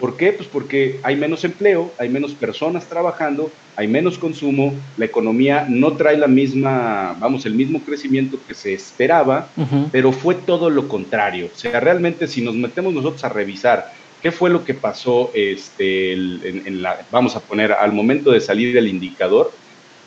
¿Por 0.00 0.16
qué? 0.16 0.32
Pues 0.32 0.48
porque 0.48 0.98
hay 1.02 1.14
menos 1.14 1.44
empleo, 1.44 1.92
hay 1.98 2.08
menos 2.08 2.32
personas 2.32 2.86
trabajando, 2.86 3.52
hay 3.76 3.86
menos 3.86 4.16
consumo, 4.16 4.74
la 4.96 5.04
economía 5.04 5.66
no 5.68 5.92
trae 5.92 6.16
la 6.16 6.26
misma, 6.26 7.14
vamos, 7.20 7.44
el 7.44 7.54
mismo 7.54 7.80
crecimiento 7.82 8.38
que 8.48 8.54
se 8.54 8.72
esperaba, 8.72 9.50
pero 9.92 10.10
fue 10.10 10.34
todo 10.34 10.70
lo 10.70 10.88
contrario. 10.88 11.50
O 11.54 11.58
sea, 11.58 11.78
realmente 11.80 12.26
si 12.26 12.40
nos 12.40 12.54
metemos 12.54 12.94
nosotros 12.94 13.22
a 13.24 13.28
revisar 13.28 13.92
qué 14.22 14.32
fue 14.32 14.48
lo 14.48 14.64
que 14.64 14.72
pasó, 14.72 15.30
este, 15.34 16.14
en, 16.14 16.80
la, 16.80 17.06
vamos 17.10 17.36
a 17.36 17.40
poner 17.40 17.72
al 17.72 17.92
momento 17.92 18.30
de 18.30 18.40
salir 18.40 18.74
del 18.74 18.88
indicador, 18.88 19.52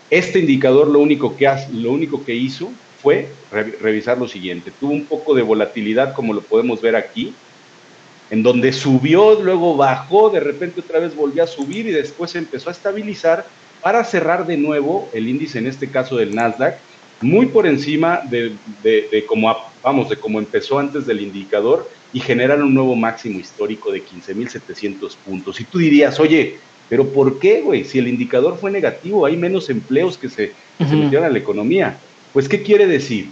este 0.09 0.39
indicador 0.39 0.87
lo 0.87 0.99
único 0.99 1.37
que, 1.37 1.47
lo 1.71 1.91
único 1.91 2.25
que 2.25 2.33
hizo 2.33 2.71
fue 2.99 3.27
revisar 3.79 4.17
lo 4.17 4.27
siguiente. 4.27 4.71
Tuvo 4.79 4.91
un 4.91 5.05
poco 5.05 5.35
de 5.35 5.43
volatilidad, 5.43 6.15
como 6.15 6.33
lo 6.33 6.41
podemos 6.41 6.81
ver 6.81 6.95
aquí, 6.95 7.33
en 8.29 8.43
donde 8.43 8.73
subió, 8.73 9.39
luego 9.41 9.75
bajó, 9.75 10.29
de 10.29 10.39
repente 10.39 10.81
otra 10.81 10.99
vez 10.99 11.15
volvió 11.15 11.43
a 11.43 11.47
subir 11.47 11.87
y 11.87 11.91
después 11.91 12.35
empezó 12.35 12.69
a 12.69 12.71
estabilizar 12.71 13.45
para 13.81 14.03
cerrar 14.03 14.47
de 14.47 14.57
nuevo 14.57 15.09
el 15.13 15.27
índice, 15.27 15.59
en 15.59 15.67
este 15.67 15.89
caso 15.89 16.15
del 16.15 16.33
Nasdaq, 16.33 16.77
muy 17.21 17.47
por 17.47 17.67
encima 17.67 18.21
de, 18.29 18.53
de, 18.81 19.25
como, 19.25 19.55
vamos, 19.81 20.09
de 20.09 20.17
como 20.17 20.39
empezó 20.39 20.79
antes 20.79 21.05
del 21.05 21.21
indicador 21.21 21.89
y 22.11 22.19
generar 22.19 22.61
un 22.61 22.73
nuevo 22.73 22.95
máximo 22.95 23.39
histórico 23.39 23.91
de 23.91 24.03
15.700 24.03 25.15
puntos. 25.25 25.59
Y 25.59 25.63
tú 25.63 25.79
dirías, 25.79 26.19
oye, 26.19 26.57
pero 26.89 27.07
¿por 27.07 27.39
qué, 27.39 27.61
güey? 27.61 27.85
Si 27.85 27.97
el 27.97 28.07
indicador 28.07 28.57
fue 28.57 28.71
negativo, 28.71 29.25
hay 29.25 29.37
menos 29.37 29.69
empleos 29.69 30.17
que 30.17 30.29
se, 30.29 30.53
que 30.77 30.85
se 30.85 30.95
metieron 30.95 31.25
a 31.25 31.29
la 31.29 31.39
economía. 31.39 31.97
Pues, 32.33 32.47
¿qué 32.47 32.61
quiere 32.61 32.87
decir? 32.87 33.29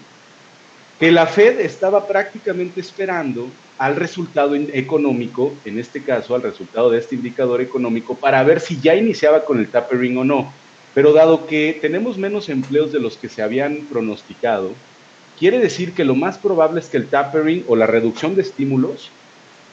Que 1.00 1.12
la 1.12 1.28
Fed 1.28 1.60
estaba 1.60 2.08
prácticamente 2.08 2.82
esperando 2.82 3.48
al 3.82 3.96
resultado 3.96 4.54
económico, 4.54 5.56
en 5.66 5.80
este 5.80 6.04
caso 6.04 6.36
al 6.36 6.44
resultado 6.44 6.92
de 6.92 7.00
este 7.00 7.16
indicador 7.16 7.62
económico, 7.62 8.14
para 8.14 8.44
ver 8.44 8.60
si 8.60 8.80
ya 8.80 8.96
iniciaba 8.96 9.44
con 9.44 9.58
el 9.58 9.70
tapering 9.70 10.20
o 10.20 10.24
no. 10.24 10.54
Pero 10.94 11.14
dado 11.14 11.48
que 11.48 11.80
tenemos 11.82 12.16
menos 12.20 12.50
empleos 12.50 12.92
de 12.92 13.00
los 13.00 13.18
que 13.18 13.28
se 13.28 13.42
habían 13.42 13.88
pronosticado, 13.92 14.70
quiere 15.40 15.58
decir 15.58 15.94
que 15.94 16.06
lo 16.06 16.14
más 16.14 16.38
probable 16.38 16.80
es 16.80 16.90
que 16.90 16.98
el 16.98 17.08
tapering 17.08 17.66
o 17.68 17.76
la 17.76 17.88
reducción 17.88 18.36
de 18.36 18.44
estímulos 18.44 19.10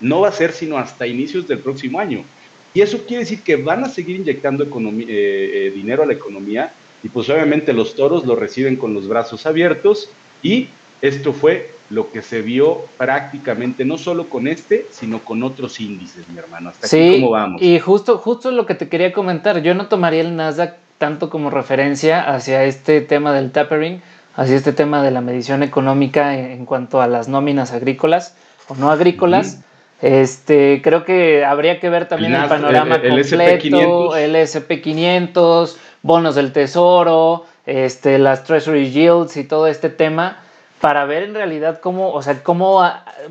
no 0.01 0.23
va 0.23 0.29
a 0.29 0.33
ser 0.33 0.53
sino 0.53 0.79
hasta 0.79 1.07
inicios 1.07 1.47
del 1.47 1.59
próximo 1.59 2.01
año. 2.01 2.25
Y 2.73 2.81
eso 2.81 3.05
quiere 3.07 3.25
decir 3.25 3.43
que 3.43 3.57
van 3.57 3.85
a 3.85 3.91
seguir 3.91 4.17
inyectando 4.17 4.65
eh, 4.65 4.71
eh, 5.07 5.73
dinero 5.75 6.05
a 6.05 6.07
la 6.07 6.15
economía 6.15 6.73
y 7.03 7.11
pues 7.11 7.29
obviamente 7.29 7.75
los 7.75 7.95
toros 7.95 8.25
lo 8.25 8.37
reciben 8.37 8.77
con 8.77 8.95
los 8.95 9.07
brazos 9.07 9.45
abiertos 9.45 10.09
y 10.43 10.69
esto 11.03 11.33
fue 11.33 11.71
lo 11.91 12.11
que 12.11 12.23
se 12.23 12.43
vio 12.43 12.83
prácticamente 12.97 13.85
no 13.85 13.99
solo 13.99 14.29
con 14.29 14.47
este, 14.47 14.87
sino 14.91 15.21
con 15.21 15.43
otros 15.43 15.81
índices, 15.81 16.29
mi 16.29 16.39
hermano. 16.39 16.71
Hasta 16.71 16.87
sí, 16.87 17.09
aquí 17.11 17.21
cómo 17.21 17.31
vamos. 17.31 17.63
Y 17.63 17.79
justo, 17.79 18.19
justo 18.19 18.51
lo 18.51 18.67
que 18.67 18.75
te 18.75 18.89
quería 18.89 19.13
comentar, 19.13 19.63
yo 19.63 19.75
no 19.75 19.87
tomaría 19.89 20.21
el 20.21 20.37
Nasdaq 20.37 20.77
tanto 20.99 21.31
como 21.31 21.51
referencia 21.51 22.23
hacia 22.35 22.65
este 22.65 23.01
tema 23.01 23.33
del 23.33 23.53
tapering, 23.53 24.03
hacia 24.35 24.57
este 24.57 24.73
tema 24.73 25.03
de 25.03 25.11
la 25.11 25.21
medición 25.21 25.63
económica 25.63 26.37
en, 26.37 26.67
cuanto 26.67 27.01
a 27.01 27.07
las 27.07 27.29
nóminas 27.29 27.73
agrícolas 27.73 28.37
o 28.69 28.75
no 28.75 28.91
agrícolas. 28.91 29.63
Este, 30.03 30.81
creo 30.83 31.05
que 31.05 31.45
habría 31.45 31.81
que 31.81 31.89
ver 31.89 32.07
también 32.07 32.35
el, 32.35 32.49
panorama 32.49 32.97
el, 32.97 33.23
completo, 33.23 34.17
el 34.17 34.37
SP500, 34.37 35.77
bonos 36.03 36.35
del 36.37 36.53
tesoro, 36.53 37.47
este, 37.67 38.19
las 38.19 38.45
treasury 38.45 38.91
yields 38.91 39.37
y 39.37 39.45
todo 39.45 39.67
este 39.67 39.89
tema 39.89 40.39
para 40.81 41.05
ver 41.05 41.25
en 41.25 41.35
realidad 41.35 41.81
cómo, 41.81 42.13
o 42.13 42.23
sea, 42.23 42.43
cómo, 42.43 42.83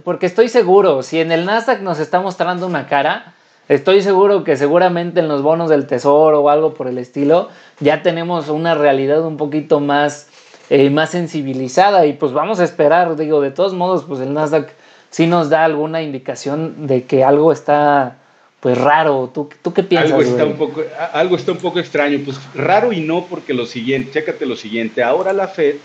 porque 0.04 0.26
estoy 0.26 0.50
seguro, 0.50 1.04
si 1.04 1.20
en 1.20 1.32
el 1.32 1.46
Nasdaq 1.46 1.82
nos 1.82 2.00
está 2.00 2.20
mostrando 2.20 2.68
una 2.68 2.88
cara, 2.88 3.34
estoy 3.70 4.02
seguro 4.02 4.44
que 4.44 4.58
seguramente 4.58 5.20
en 5.20 5.28
los 5.28 5.42
bonos 5.42 5.70
del 5.70 5.88
tesoro 5.88 6.42
o 6.42 6.50
algo 6.50 6.74
por 6.74 6.88
el 6.88 6.98
estilo, 6.98 7.50
ya 7.80 8.02
tenemos 8.02 8.50
una 8.50 8.76
realidad 8.76 9.26
un 9.26 9.38
poquito 9.38 9.80
más, 9.80 10.28
eh, 10.70 10.90
más 10.90 11.12
sensibilizada 11.12 12.06
y 12.06 12.14
pues 12.14 12.34
vamos 12.34 12.60
a 12.60 12.64
esperar, 12.64 13.16
digo, 13.16 13.42
de 13.42 13.52
todos 13.52 13.74
modos, 13.74 14.04
pues 14.06 14.20
el 14.20 14.34
Nasdaq 14.34 14.70
sí 15.10 15.28
nos 15.28 15.50
da 15.50 15.64
alguna 15.64 16.02
indicación 16.02 16.88
de 16.88 17.06
que 17.06 17.24
algo 17.24 17.52
está 17.52 18.18
pues 18.60 18.78
raro. 18.78 19.32
¿Tú, 19.34 19.50
tú 19.62 19.74
qué 19.74 19.84
piensas? 19.84 20.12
Algo 20.12 20.24
está, 20.24 20.46
un 20.46 20.58
poco, 20.58 20.82
algo 21.14 21.36
está 21.36 21.52
un 21.54 21.60
poco 21.60 21.80
extraño, 21.80 22.20
pues 22.26 22.40
raro 22.54 22.92
y 22.92 23.00
no 23.02 23.26
porque 23.26 23.54
lo 23.54 23.66
siguiente, 23.66 24.12
chécate 24.12 24.46
lo 24.46 24.56
siguiente, 24.56 25.04
ahora 25.04 25.32
la 25.32 25.48
Fed 25.48 25.76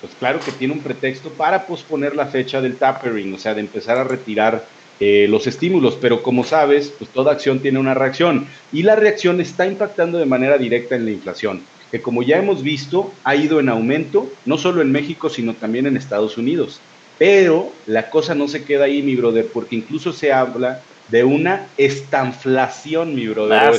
pues 0.00 0.14
claro 0.18 0.40
que 0.40 0.52
tiene 0.52 0.74
un 0.74 0.80
pretexto 0.80 1.30
para 1.30 1.66
posponer 1.66 2.16
la 2.16 2.26
fecha 2.26 2.60
del 2.60 2.76
tapering, 2.76 3.34
o 3.34 3.38
sea, 3.38 3.54
de 3.54 3.60
empezar 3.60 3.98
a 3.98 4.04
retirar 4.04 4.64
eh, 4.98 5.26
los 5.28 5.46
estímulos, 5.46 5.96
pero 6.00 6.22
como 6.22 6.44
sabes, 6.44 6.92
pues 6.98 7.10
toda 7.10 7.32
acción 7.32 7.60
tiene 7.60 7.78
una 7.78 7.94
reacción 7.94 8.46
y 8.72 8.82
la 8.82 8.96
reacción 8.96 9.40
está 9.40 9.66
impactando 9.66 10.18
de 10.18 10.26
manera 10.26 10.58
directa 10.58 10.94
en 10.94 11.04
la 11.04 11.10
inflación, 11.10 11.62
que 11.90 12.02
como 12.02 12.22
ya 12.22 12.38
hemos 12.38 12.62
visto 12.62 13.10
ha 13.24 13.34
ido 13.34 13.60
en 13.60 13.68
aumento, 13.68 14.30
no 14.44 14.58
solo 14.58 14.82
en 14.82 14.92
México, 14.92 15.28
sino 15.28 15.54
también 15.54 15.86
en 15.86 15.96
Estados 15.96 16.36
Unidos. 16.38 16.80
Pero 17.18 17.70
la 17.86 18.08
cosa 18.08 18.34
no 18.34 18.48
se 18.48 18.64
queda 18.64 18.84
ahí, 18.84 19.02
mi 19.02 19.14
brother, 19.16 19.46
porque 19.52 19.76
incluso 19.76 20.12
se 20.12 20.32
habla 20.32 20.80
de 21.08 21.24
una 21.24 21.66
estanflación, 21.76 23.14
mi 23.14 23.26
brother. 23.26 23.72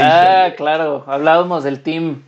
Ah, 0.00 0.54
claro, 0.56 1.04
hablábamos 1.06 1.64
del 1.64 1.82
team 1.82 2.22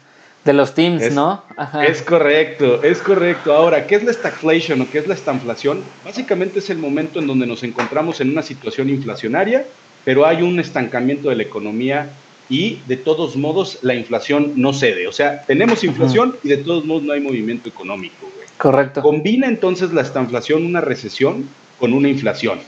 de 0.45 0.53
los 0.53 0.75
teams, 0.75 1.13
¿no? 1.13 1.45
Es 1.87 2.03
correcto, 2.03 2.83
es 2.83 2.99
correcto. 2.99 3.53
Ahora, 3.53 3.87
¿qué 3.87 3.97
es 3.97 4.05
la 4.05 4.13
stagflation 4.13 4.81
o 4.81 4.91
qué 4.91 4.99
es 4.99 5.07
la 5.07 5.15
estanflación? 5.15 5.83
Básicamente 6.05 6.59
es 6.59 6.71
el 6.71 6.79
momento 6.79 7.21
en 7.21 7.27
donde 7.27 7.47
nos 7.47 7.63
encontramos 7.63 8.21
en 8.21 8.31
una 8.31 8.43
situación 8.43 8.91
inflacionaria, 8.91 9.65
pero 10.05 10.27
hay 10.27 10.43
un 10.43 10.59
estancamiento 10.59 11.29
de 11.29 11.37
la 11.37 11.43
economía 11.45 12.11
y 12.49 12.81
de 12.87 12.97
todos 12.97 13.37
modos 13.37 13.79
la 13.83 13.95
inflación 13.95 14.55
no 14.57 14.73
cede. 14.73 15.07
O 15.07 15.13
sea, 15.13 15.43
tenemos 15.43 15.85
inflación 15.85 16.37
y 16.43 16.49
de 16.49 16.59
todos 16.59 16.85
modos 16.85 17.05
no 17.05 17.13
hay 17.13 17.21
movimiento 17.21 17.69
económico. 17.69 18.29
Correcto. 18.59 19.01
Combina 19.01 19.47
entonces 19.47 19.93
la 19.93 20.03
estanflación, 20.03 20.67
una 20.67 20.81
recesión, 20.81 21.49
con 21.79 21.93
una 21.93 22.09
inflación. 22.09 22.61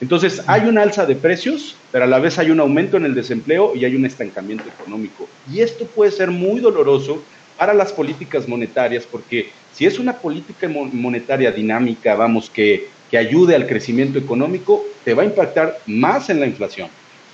Entonces, 0.00 0.42
hay 0.46 0.62
un 0.62 0.78
alza 0.78 1.04
de 1.04 1.14
precios, 1.14 1.76
pero 1.92 2.04
a 2.04 2.08
la 2.08 2.18
vez 2.18 2.38
hay 2.38 2.50
un 2.50 2.60
aumento 2.60 2.96
en 2.96 3.04
el 3.04 3.14
desempleo 3.14 3.72
y 3.74 3.84
hay 3.84 3.94
un 3.94 4.06
estancamiento 4.06 4.64
económico. 4.68 5.28
Y 5.52 5.60
esto 5.60 5.84
puede 5.84 6.10
ser 6.10 6.30
muy 6.30 6.60
doloroso 6.60 7.22
para 7.58 7.74
las 7.74 7.92
políticas 7.92 8.48
monetarias, 8.48 9.06
porque 9.10 9.50
si 9.74 9.84
es 9.84 9.98
una 9.98 10.14
política 10.14 10.68
monetaria 10.68 11.52
dinámica, 11.52 12.14
vamos, 12.14 12.48
que, 12.48 12.88
que 13.10 13.18
ayude 13.18 13.54
al 13.54 13.66
crecimiento 13.66 14.18
económico, 14.18 14.86
te 15.04 15.12
va 15.12 15.22
a 15.22 15.26
impactar 15.26 15.78
más 15.86 16.30
en 16.30 16.40
la 16.40 16.46
inflación. 16.46 16.88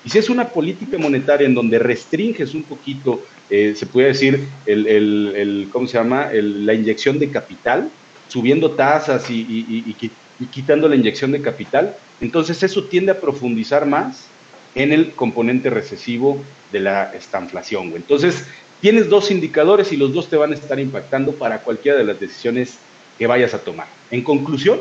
Y 0.04 0.11
si 0.11 0.18
es 0.18 0.28
una 0.28 0.49
política 0.49 0.99
monetaria 0.99 1.46
en 1.46 1.54
donde 1.54 1.78
restringes 1.78 2.54
un 2.54 2.64
poquito, 2.64 3.25
eh, 3.49 3.75
se 3.76 3.87
puede 3.87 4.08
decir, 4.08 4.44
el, 4.64 4.87
el, 4.88 5.68
¿cómo 5.73 5.87
se 5.87 5.99
llama? 5.99 6.30
la 6.32 6.75
inyección 6.75 7.20
de 7.20 7.30
capital, 7.30 7.88
subiendo 8.26 8.73
tasas 8.73 9.30
y, 9.30 9.40
y, 9.40 9.85
y 9.87 10.11
quitando 10.45 10.88
la 10.88 10.97
inyección 10.97 11.33
de 11.33 11.40
capital, 11.40 11.97
entonces 12.21 12.62
eso 12.62 12.85
tiende 12.85 13.12
a 13.12 13.21
profundizar 13.21 13.87
más 13.87 14.26
en 14.75 14.93
el 14.93 15.12
componente 15.12 15.71
recesivo 15.71 16.43
de 16.71 16.81
la 16.81 17.14
estanflación. 17.14 17.93
Entonces 17.97 18.47
tienes 18.81 19.09
dos 19.09 19.31
indicadores 19.31 19.93
y 19.93 19.97
los 19.97 20.12
dos 20.12 20.28
te 20.28 20.37
van 20.37 20.52
a 20.52 20.55
estar 20.55 20.78
impactando 20.78 21.33
para 21.33 21.61
cualquiera 21.61 21.97
de 21.97 22.05
las 22.05 22.21
decisiones 22.21 22.78
que 23.19 23.26
vayas 23.26 23.55
a 23.55 23.59
tomar. 23.59 23.87
En 24.11 24.23
conclusión, 24.23 24.78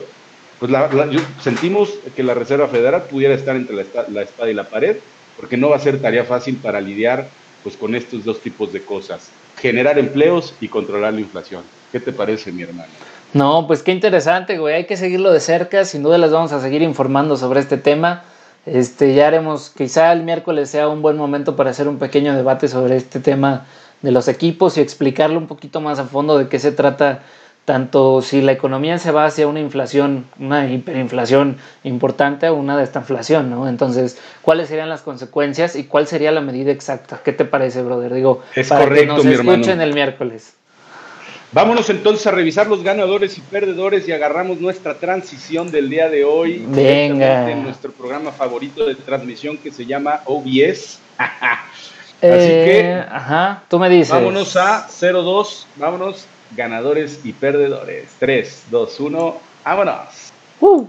pues 0.60 0.72
sentimos 1.42 1.94
que 2.16 2.24
la 2.24 2.34
Reserva 2.34 2.68
Federal 2.68 3.04
pudiera 3.04 3.34
estar 3.34 3.56
entre 3.56 3.76
la, 3.76 4.22
espada 4.22 4.52
y 4.52 4.54
la 4.54 4.66
pared, 4.66 4.98
porque 5.38 5.58
no 5.58 5.70
va 5.70 5.78
a 5.78 5.80
ser 5.80 6.02
tarea 6.02 6.24
fácil 6.24 6.58
para 6.58 6.80
lidiar 6.82 7.30
pues, 7.64 7.76
con 7.78 7.96
estos 7.96 8.24
dos 8.24 8.42
tipos 8.42 8.72
de 8.72 8.82
cosas, 8.82 9.30
generar 9.60 9.98
empleos 9.98 10.54
y 10.62 10.68
controlar 10.68 11.14
la 11.14 11.22
inflación. 11.22 11.64
¿Qué 11.92 12.00
te 12.00 12.12
parece, 12.12 12.52
mi 12.52 12.64
hermano? 12.64 12.92
No, 13.36 13.68
pues 13.68 13.84
qué 13.84 13.92
interesante, 13.92 14.58
güey. 14.58 14.76
Hay 14.76 14.86
que 14.86 14.96
seguirlo 14.96 15.34
de 15.34 15.42
cerca. 15.42 15.84
Sin 15.84 16.04
duda 16.04 16.18
les 16.18 16.32
vamos 16.32 16.54
a 16.54 16.62
seguir 16.62 16.82
informando 16.82 17.36
sobre 17.36 17.60
este 17.60 17.76
tema. 17.76 18.24
Este, 18.66 19.14
ya 19.14 19.28
haremos, 19.28 19.74
quizá 19.76 20.14
el 20.14 20.24
miércoles 20.24 20.70
sea 20.70 20.88
un 20.88 21.02
buen 21.02 21.18
momento 21.18 21.58
para 21.58 21.72
hacer 21.72 21.90
un 21.90 22.00
pequeño 22.00 22.34
debate 22.34 22.70
sobre 22.70 22.96
este 22.96 23.20
tema 23.20 23.66
de 24.02 24.12
los 24.14 24.30
equipos 24.30 24.78
y 24.78 24.82
explicarle 24.82 25.36
un 25.36 25.48
poquito 25.48 25.82
más 25.82 26.00
a 26.00 26.06
fondo 26.06 26.38
de 26.38 26.48
qué 26.48 26.60
se 26.60 26.72
trata 26.72 27.24
tanto 27.66 28.22
si 28.22 28.42
la 28.42 28.54
economía 28.54 29.00
se 29.00 29.12
va 29.12 29.26
hacia 29.26 29.48
una 29.48 29.60
inflación, 29.60 30.26
una 30.40 30.70
hiperinflación 30.72 31.58
importante 31.84 32.48
o 32.48 32.56
una 32.56 32.78
desinflación, 32.78 33.50
¿no? 33.50 33.68
Entonces, 33.68 34.18
¿cuáles 34.44 34.70
serían 34.70 34.88
las 34.88 35.02
consecuencias 35.02 35.76
y 35.76 35.84
cuál 35.84 36.08
sería 36.08 36.32
la 36.32 36.42
medida 36.42 36.72
exacta? 36.72 37.20
¿Qué 37.22 37.34
te 37.34 37.44
parece, 37.44 37.82
brother? 37.82 38.14
Digo, 38.14 38.44
es 38.56 38.70
para 38.70 38.86
correcto, 38.86 39.18
que 39.18 39.24
nos 39.24 39.40
escuchen 39.40 39.82
el 39.82 39.94
miércoles. 39.94 40.54
Vámonos 41.56 41.90
entonces 41.90 42.28
a 42.28 42.32
revisar 42.32 42.68
los 42.68 42.84
ganadores 42.84 43.38
y 43.38 43.42
perdedores 43.42 44.06
y 44.10 44.12
agarramos 44.12 44.60
nuestra 44.60 44.96
transición 45.00 45.72
del 45.72 45.90
día 45.90 46.10
de 46.10 46.26
hoy. 46.26 46.66
Venga. 46.68 47.50
En 47.50 47.64
nuestro 47.64 47.94
programa 47.94 48.34
favorito 48.34 48.86
de 48.86 48.96
transmisión 48.96 49.58
que 49.58 49.72
se 49.72 49.86
llama 49.86 50.20
OBS. 50.26 51.00
Así 51.18 52.20
que, 52.20 52.80
eh, 52.82 53.06
ajá, 53.10 53.64
tú 53.70 53.80
me 53.80 53.90
dices. 53.90 54.10
Vámonos 54.10 54.54
a 54.58 54.86
02, 55.00 55.68
vámonos 55.78 56.28
ganadores 56.58 57.22
y 57.24 57.32
perdedores. 57.32 58.10
3, 58.20 58.66
2, 58.70 59.00
1, 59.00 59.42
vámonos. 59.64 60.34
Uh. 60.60 60.88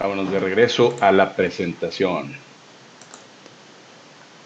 Vámonos 0.00 0.30
de 0.30 0.39
regreso 0.50 0.96
a 1.00 1.12
la 1.12 1.36
presentación. 1.36 2.34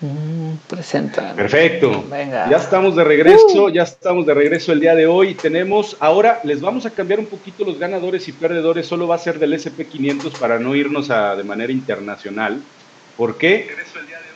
Mm, 0.02 0.56
presenta. 0.68 1.34
Perfecto. 1.34 2.04
Ya 2.10 2.56
estamos 2.58 2.94
de 2.94 3.04
regreso, 3.04 3.64
uh. 3.64 3.68
ya 3.70 3.84
estamos 3.84 4.26
de 4.26 4.34
regreso 4.34 4.72
el 4.72 4.80
día 4.80 4.94
de 4.94 5.06
hoy. 5.06 5.34
Tenemos, 5.34 5.96
ahora 6.00 6.40
les 6.44 6.60
vamos 6.60 6.84
a 6.84 6.90
cambiar 6.90 7.20
un 7.20 7.26
poquito 7.26 7.64
los 7.64 7.78
ganadores 7.78 8.28
y 8.28 8.32
perdedores, 8.32 8.86
solo 8.86 9.08
va 9.08 9.14
a 9.14 9.18
ser 9.18 9.38
del 9.38 9.54
SP500 9.54 10.32
para 10.38 10.58
no 10.58 10.74
irnos 10.74 11.08
a, 11.10 11.34
de 11.36 11.44
manera 11.44 11.72
internacional. 11.72 12.60
¿Por 13.16 13.38
qué? 13.38 13.68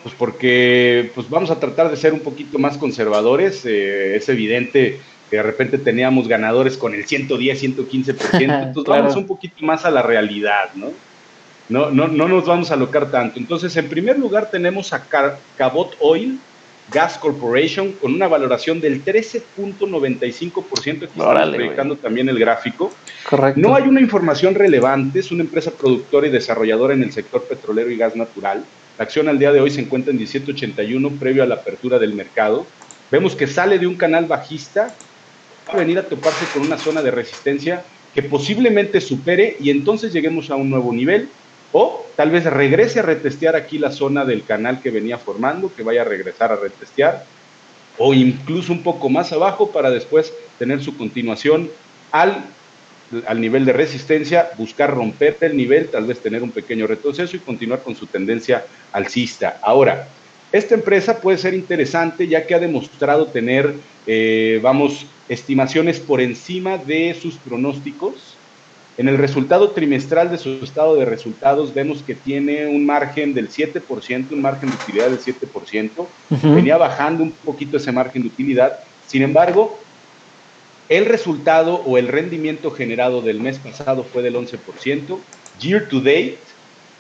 Pues 0.03 0.15
porque 0.15 1.11
pues 1.15 1.29
vamos 1.29 1.51
a 1.51 1.61
tratar 1.61 1.91
de 1.91 1.99
ser 1.99 2.15
un 2.15 2.21
poquito 2.21 2.59
más 2.59 2.79
conservadores. 2.79 3.67
Eh, 3.67 4.17
es 4.17 4.27
evidente 4.31 5.01
que 5.29 5.37
de 5.37 5.43
repente 5.43 5.77
teníamos 5.77 6.29
ganadores 6.29 6.79
con 6.79 6.95
el 6.95 7.05
110, 7.05 7.63
115%, 7.63 8.63
entonces 8.69 8.85
vamos 8.87 9.17
un 9.17 9.27
poquito 9.27 9.67
más 9.67 9.85
a 9.85 9.91
la 9.91 10.01
realidad, 10.01 10.71
¿no? 10.75 10.93
No, 11.69 11.91
no, 11.91 12.09
no 12.09 12.29
nos 12.29 12.47
vamos 12.47 12.71
a 12.71 12.75
alocar 12.75 13.11
tanto. 13.11 13.39
Entonces, 13.39 13.77
en 13.77 13.89
primer 13.89 14.19
lugar 14.19 14.51
tenemos 14.51 14.93
a 14.93 15.05
Cabot 15.57 15.97
Oil 16.01 16.41
Gas 16.91 17.19
Corporation 17.19 17.93
con 17.93 18.15
una 18.15 18.29
valoración 18.29 18.81
del 18.81 19.05
13.95%. 19.05 21.05
Aquí 21.05 21.05
estamos 21.05 21.55
proyectando 21.55 21.97
también 21.97 22.31
el 22.31 22.39
gráfico. 22.39 22.91
Correcto. 23.29 23.61
No 23.61 23.75
hay 23.75 23.83
una 23.85 24.01
información 24.01 24.55
relevante, 24.55 25.19
es 25.19 25.31
una 25.31 25.43
empresa 25.43 25.71
productora 25.71 26.27
y 26.27 26.31
desarrolladora 26.31 26.95
en 26.95 27.03
el 27.03 27.13
sector 27.13 27.45
petrolero 27.45 27.91
y 27.91 27.99
gas 27.99 28.17
natural. 28.17 28.65
La 28.97 29.05
acción 29.05 29.29
al 29.29 29.39
día 29.39 29.53
de 29.53 29.61
hoy 29.61 29.71
se 29.71 29.83
encuentra 29.83 30.13
en 30.13 30.19
17.81 30.19 31.19
previo 31.19 31.43
a 31.43 31.47
la 31.47 31.57
apertura 31.57 31.99
del 31.99 32.15
mercado. 32.15 32.67
Vemos 33.11 33.37
que 33.37 33.47
sale 33.47 33.79
de 33.79 33.87
un 33.87 33.97
canal 33.97 34.25
bajista, 34.25 34.95
va 35.69 35.75
a 35.75 35.77
venir 35.77 35.99
a 35.99 36.05
toparse 36.05 36.47
con 36.55 36.63
una 36.63 36.79
zona 36.79 37.03
de 37.03 37.11
resistencia 37.11 37.85
que 38.15 38.23
posiblemente 38.23 39.03
supere 39.03 39.59
y 39.61 39.69
entonces 39.71 40.11
lleguemos 40.13 40.51
a 40.51 40.57
un 40.57 40.71
nuevo 40.71 40.91
nivel 40.93 41.29
o 41.73 42.07
tal 42.17 42.31
vez 42.31 42.45
regrese 42.45 43.01
a 43.01 43.03
retestear 43.03 43.57
aquí 43.57 43.79
la 43.79 43.91
zona 43.91 44.25
del 44.25 44.45
canal 44.45 44.81
que 44.81 44.91
venía 44.91 45.19
formando, 45.19 45.73
que 45.75 45.83
vaya 45.83 46.03
a 46.03 46.05
regresar 46.05 46.53
a 46.53 46.57
retestear, 46.57 47.25
o 47.99 48.15
incluso 48.15 48.73
un 48.73 48.83
poco 48.83 49.09
más 49.09 49.33
abajo 49.33 49.71
para 49.71 49.91
después 49.91 50.33
tener 50.59 50.83
su 50.83 50.97
continuación 50.97 51.71
al, 52.13 52.45
al 53.27 53.41
nivel 53.41 53.65
de 53.65 53.73
resistencia, 53.73 54.51
buscar 54.57 54.95
romper 54.95 55.37
el 55.41 55.57
nivel, 55.57 55.89
tal 55.89 56.07
vez 56.07 56.21
tener 56.21 56.43
un 56.43 56.53
pequeño 56.53 56.87
retroceso 56.87 57.37
y 57.37 57.41
continuar 57.41 57.83
con 57.83 57.97
su 57.97 58.07
tendencia 58.07 58.65
alcista. 58.93 59.59
Ahora, 59.63 60.09
esta 60.53 60.75
empresa 60.75 61.21
puede 61.21 61.37
ser 61.37 61.53
interesante 61.53 62.27
ya 62.27 62.47
que 62.47 62.55
ha 62.55 62.59
demostrado 62.59 63.27
tener, 63.27 63.75
eh, 64.07 64.61
vamos, 64.63 65.07
estimaciones 65.29 66.01
por 66.01 66.23
encima 66.23 66.79
de 66.79 67.15
sus 67.21 67.37
pronósticos 67.37 68.38
en 68.99 69.09
el 69.09 69.17
resultado 69.17 69.71
trimestral 69.71 70.29
de 70.29 70.39
su 70.39 70.55
estado 70.55 70.97
de 70.97 71.05
resultados 71.05 71.73
vemos 71.73 72.03
que 72.03 72.17
tiene 72.17 72.67
un 72.67 72.85
margen 72.85 73.33
del 73.33 73.49
7%, 73.49 74.33
un 74.33 74.43
margen 74.43 74.71
de 74.71 74.75
utilidad 74.75 75.09
del 75.09 75.21
7%. 75.21 75.91
Venía 76.53 76.77
bajando 76.77 77.23
un 77.23 77.31
poquito 77.31 77.77
ese 77.77 77.93
margen 77.93 78.23
de 78.23 78.29
utilidad. 78.29 78.81
Sin 79.07 79.23
embargo, 79.23 79.79
el 80.89 81.07
resultado 81.07 81.77
o 81.77 81.97
el 81.97 82.09
rendimiento 82.09 82.73
generado 82.73 83.23
del 83.23 83.39
mes 83.39 83.61
pasado 83.61 84.03
fue 84.03 84.21
del 84.21 84.35
11%, 84.35 85.21
year 85.61 85.89
to 85.89 86.01
date 86.01 86.39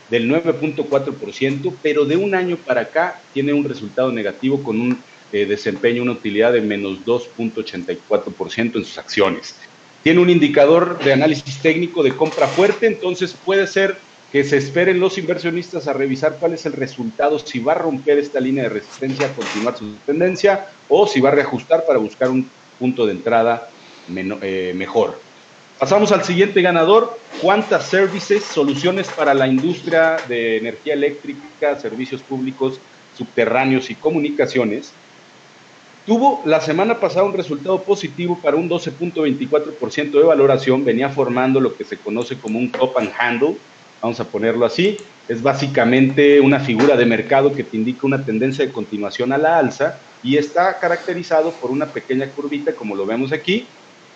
del 0.08 0.30
9.4%, 0.30 1.74
pero 1.82 2.04
de 2.04 2.16
un 2.16 2.32
año 2.32 2.58
para 2.58 2.82
acá 2.82 3.20
tiene 3.34 3.52
un 3.52 3.64
resultado 3.64 4.12
negativo 4.12 4.62
con 4.62 4.80
un 4.80 5.02
eh, 5.32 5.46
desempeño, 5.46 6.04
una 6.04 6.12
utilidad 6.12 6.52
de 6.52 6.60
menos 6.60 7.04
2.84% 7.04 8.76
en 8.76 8.84
sus 8.84 8.98
acciones 8.98 9.56
tiene 10.02 10.20
un 10.20 10.30
indicador 10.30 10.98
de 11.02 11.12
análisis 11.12 11.58
técnico 11.58 12.02
de 12.02 12.16
compra 12.16 12.46
fuerte, 12.46 12.86
entonces 12.86 13.34
puede 13.44 13.66
ser 13.66 13.96
que 14.32 14.44
se 14.44 14.58
esperen 14.58 15.00
los 15.00 15.16
inversionistas 15.16 15.88
a 15.88 15.92
revisar 15.92 16.36
cuál 16.38 16.52
es 16.52 16.66
el 16.66 16.74
resultado, 16.74 17.38
si 17.38 17.60
va 17.60 17.72
a 17.72 17.76
romper 17.76 18.18
esta 18.18 18.40
línea 18.40 18.64
de 18.64 18.68
resistencia, 18.68 19.32
continuar 19.32 19.76
su 19.76 19.94
tendencia, 20.04 20.66
o 20.88 21.06
si 21.06 21.20
va 21.20 21.30
a 21.30 21.32
reajustar 21.32 21.84
para 21.86 21.98
buscar 21.98 22.28
un 22.28 22.48
punto 22.78 23.06
de 23.06 23.12
entrada 23.12 23.70
eh, 24.14 24.72
mejor. 24.76 25.18
Pasamos 25.78 26.12
al 26.12 26.24
siguiente 26.24 26.60
ganador, 26.60 27.18
Quanta 27.40 27.80
Services, 27.80 28.44
soluciones 28.44 29.08
para 29.08 29.32
la 29.32 29.46
industria 29.46 30.16
de 30.28 30.58
energía 30.58 30.94
eléctrica, 30.94 31.78
servicios 31.78 32.20
públicos, 32.20 32.80
subterráneos 33.16 33.88
y 33.90 33.94
comunicaciones 33.94 34.92
Tuvo 36.08 36.40
la 36.46 36.58
semana 36.62 36.98
pasada 36.98 37.26
un 37.26 37.34
resultado 37.34 37.82
positivo 37.82 38.38
para 38.42 38.56
un 38.56 38.66
12.24% 38.66 40.10
de 40.10 40.22
valoración, 40.22 40.82
venía 40.82 41.10
formando 41.10 41.60
lo 41.60 41.76
que 41.76 41.84
se 41.84 41.98
conoce 41.98 42.38
como 42.38 42.58
un 42.58 42.72
top 42.72 42.96
and 42.96 43.12
handle, 43.18 43.58
vamos 44.00 44.18
a 44.18 44.24
ponerlo 44.24 44.64
así, 44.64 44.96
es 45.28 45.42
básicamente 45.42 46.40
una 46.40 46.60
figura 46.60 46.96
de 46.96 47.04
mercado 47.04 47.52
que 47.52 47.62
te 47.62 47.76
indica 47.76 48.06
una 48.06 48.24
tendencia 48.24 48.64
de 48.64 48.72
continuación 48.72 49.34
a 49.34 49.36
la 49.36 49.58
alza 49.58 49.98
y 50.22 50.38
está 50.38 50.78
caracterizado 50.78 51.50
por 51.50 51.70
una 51.70 51.84
pequeña 51.84 52.26
curvita 52.30 52.72
como 52.72 52.96
lo 52.96 53.04
vemos 53.04 53.30
aquí, 53.30 53.66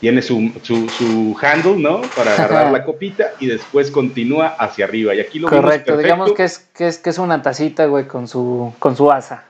tiene 0.00 0.22
su, 0.22 0.50
su, 0.62 1.37
handle, 1.42 1.76
¿no? 1.76 2.00
Para 2.16 2.33
agarrar 2.37 2.72
la 2.72 2.85
copita 2.85 3.35
y 3.38 3.48
después 3.48 3.90
continúa 3.90 4.57
hacia 4.59 4.87
arriba. 4.87 5.14
Y 5.14 5.20
aquí 5.20 5.38
lo 5.38 5.50
Correcto, 5.50 5.98
digamos 5.98 6.33
que 6.33 6.44
es, 6.44 6.59
que 6.59 6.88
es, 6.88 6.96
que 6.96 7.11
es 7.11 7.18
una 7.18 7.42
tacita, 7.42 7.85
güey, 7.85 8.07
con 8.07 8.26
su, 8.26 8.72
con 8.78 8.96
su 8.96 9.12
asa. 9.12 9.44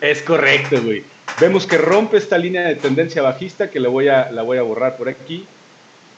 Es 0.00 0.22
correcto, 0.22 0.82
güey. 0.82 1.04
Vemos 1.40 1.66
que 1.66 1.76
rompe 1.76 2.16
esta 2.16 2.38
línea 2.38 2.62
de 2.62 2.74
tendencia 2.74 3.20
bajista, 3.22 3.70
que 3.70 3.80
la 3.80 3.88
voy 3.88 4.08
a, 4.08 4.30
la 4.30 4.42
voy 4.42 4.56
a 4.56 4.62
borrar 4.62 4.96
por 4.96 5.08
aquí. 5.08 5.44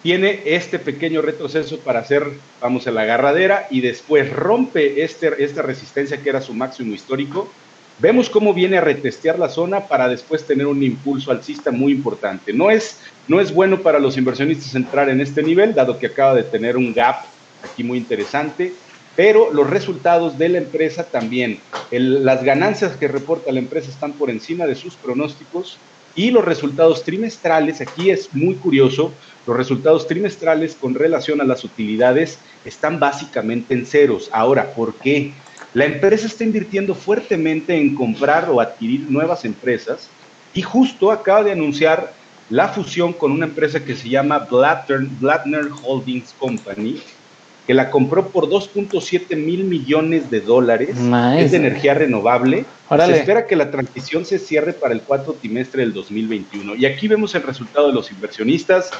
Tiene 0.03 0.40
este 0.45 0.79
pequeño 0.79 1.21
retroceso 1.21 1.79
para 1.81 2.01
hacer, 2.01 2.29
vamos 2.61 2.87
a 2.87 2.92
la 2.92 3.03
agarradera, 3.03 3.66
y 3.71 3.81
después 3.81 4.33
rompe 4.33 5.03
este, 5.03 5.42
esta 5.42 5.62
resistencia 5.62 6.23
que 6.23 6.29
era 6.29 6.40
su 6.40 6.55
máximo 6.55 6.95
histórico. 6.95 7.53
Vemos 7.99 8.31
cómo 8.31 8.55
viene 8.55 8.79
a 8.79 8.81
retestear 8.81 9.38
la 9.38 9.49
zona 9.49 9.87
para 9.87 10.09
después 10.09 10.45
tener 10.45 10.66
un 10.66 10.83
impulso 10.83 11.31
alcista 11.31 11.71
muy 11.71 11.92
importante. 11.92 12.53
No 12.53 12.71
es, 12.71 12.99
no 13.29 13.40
es 13.40 13.53
bueno 13.53 13.81
para 13.81 13.99
los 13.99 14.16
inversionistas 14.16 14.75
entrar 14.75 15.09
en 15.09 15.21
este 15.21 15.42
nivel, 15.42 15.75
dado 15.75 15.99
que 15.99 16.07
acaba 16.07 16.35
de 16.35 16.45
tener 16.45 16.77
un 16.77 16.95
gap 16.95 17.25
aquí 17.64 17.85
muy 17.85 17.99
interesante 17.99 18.73
pero 19.16 19.53
los 19.53 19.68
resultados 19.68 20.38
de 20.38 20.48
la 20.48 20.59
empresa 20.59 21.05
también, 21.05 21.61
las 21.90 22.42
ganancias 22.42 22.96
que 22.96 23.09
reporta 23.09 23.53
la 23.53 23.59
empresa 23.59 23.90
están 23.90 24.12
por 24.12 24.31
encima 24.31 24.66
de 24.66 24.75
sus 24.75 24.94
pronósticos 24.94 25.79
y 26.14 26.31
los 26.31 26.44
resultados 26.44 27.05
trimestrales, 27.05 27.81
aquí 27.81 28.11
es 28.11 28.35
muy 28.35 28.55
curioso, 28.55 29.12
los 29.46 29.57
resultados 29.57 30.07
trimestrales 30.07 30.75
con 30.75 30.94
relación 30.94 31.40
a 31.40 31.44
las 31.44 31.64
utilidades 31.64 32.38
están 32.64 33.01
básicamente 33.01 33.75
en 33.75 33.87
ceros. 33.87 34.29
Ahora, 34.33 34.75
¿por 34.75 34.94
qué? 34.94 35.33
La 35.75 35.87
empresa 35.87 36.27
está 36.27 36.44
invirtiendo 36.44 36.94
fuertemente 36.94 37.75
en 37.75 37.94
comprar 37.94 38.48
o 38.51 38.61
adquirir 38.61 39.11
nuevas 39.11 39.44
empresas 39.44 40.09
y 40.53 40.61
justo 40.61 41.11
acaba 41.11 41.42
de 41.42 41.53
anunciar 41.53 42.12
la 42.51 42.68
fusión 42.68 43.14
con 43.14 43.33
una 43.33 43.46
empresa 43.46 43.83
que 43.83 43.96
se 43.96 44.11
llama 44.11 44.46
Blattner 44.51 45.70
Holdings 45.83 46.35
Company, 46.38 47.01
que 47.66 47.75
la 47.75 47.90
compró 47.90 48.29
por 48.29 48.48
2.7 48.48 49.37
mil 49.37 49.64
millones 49.64 50.31
de 50.31 50.40
dólares. 50.40 50.96
Es 51.37 51.51
de 51.53 51.57
energía 51.57 51.94
renovable. 51.94 52.64
Se 52.88 53.12
espera 53.12 53.46
que 53.46 53.57
la 53.57 53.70
transición 53.70 54.25
se 54.25 54.38
cierre 54.38 54.72
para 54.72 54.94
el 54.94 55.03
cuarto 55.03 55.35
trimestre 55.35 55.83
del 55.83 55.92
2021. 55.92 56.75
Y 56.75 56.87
aquí 56.87 57.09
vemos 57.09 57.35
el 57.35 57.42
resultado 57.42 57.88
de 57.88 57.94
los 57.94 58.11
inversionistas. 58.11 58.90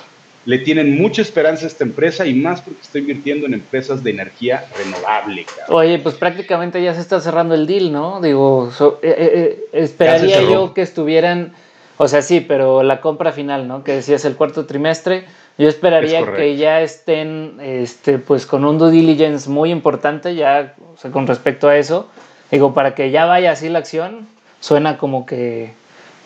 le 0.45 0.59
tienen 0.59 0.97
mucha 1.01 1.23
esperanza 1.23 1.67
a 1.67 1.69
esta 1.69 1.85
empresa 1.85 2.27
y 2.27 2.35
más 2.35 2.63
porque 2.63 2.81
está 2.81 2.99
invirtiendo 2.99 3.47
en 3.47 3.55
empresas 3.55 4.03
de 4.03 4.11
energía 4.11 4.65
renovable. 4.77 5.47
Oye, 5.69 6.01
pues 6.01 6.17
prácticamente 6.17 6.83
ya 6.83 6.95
se 6.95 7.01
está 7.01 7.21
cerrando 7.21 7.55
el 7.55 7.67
deal, 7.67 7.93
¿no? 7.93 8.21
Digo, 8.21 8.73
eh, 8.81 8.97
eh, 9.03 9.31
eh, 9.33 9.69
esperaría 9.73 10.43
yo 10.43 10.75
que 10.75 10.83
estuvieran, 10.83 11.53
o 11.97 12.09
sea, 12.09 12.23
sí, 12.23 12.41
pero 12.41 12.83
la 12.83 13.01
compra 13.01 13.31
final, 13.31 13.69
¿no? 13.69 13.85
Que 13.85 13.93
decías 13.93 14.25
el 14.25 14.35
cuarto 14.35 14.67
trimestre, 14.67 15.27
yo 15.59 15.69
esperaría 15.69 16.33
que 16.33 16.57
ya 16.57 16.81
estén, 16.81 17.59
este, 17.61 18.19
pues 18.19 18.47
con 18.47 18.65
un 18.65 18.79
due 18.79 18.91
diligence 18.91 19.49
muy 19.49 19.71
importante 19.71 20.35
ya, 20.35 20.75
o 20.95 20.97
sea, 20.97 21.11
con 21.11 21.27
respecto 21.27 21.69
a 21.69 21.77
eso. 21.77 22.09
Digo, 22.51 22.75
para 22.75 22.95
que 22.95 23.11
ya 23.11 23.27
vaya 23.27 23.53
así 23.53 23.69
la 23.69 23.79
acción, 23.79 24.27
suena 24.61 24.99
como 24.99 25.25
que 25.25 25.73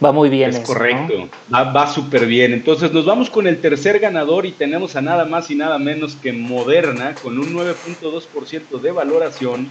Va 0.05 0.13
muy 0.13 0.29
bien. 0.29 0.51
Es 0.51 0.61
correcto, 0.61 1.29
va, 1.53 1.87
súper 1.91 2.27
bien. 2.27 2.53
Entonces 2.53 2.93
nos 2.93 3.07
vamos 3.07 3.31
con 3.31 3.47
el 3.47 3.59
tercer 3.61 3.99
ganador 3.99 4.45
y 4.45 4.53
tenemos 4.53 4.95
a 4.95 5.01
nada 5.01 5.25
más 5.25 5.51
y 5.51 5.55
nada 5.55 5.79
menos 5.79 6.17
que 6.17 6.35
Moderna 6.35 7.15
con 7.15 7.39
un 7.39 7.55
9.2% 7.55 8.79
de 8.81 8.91
valoración. 8.91 9.71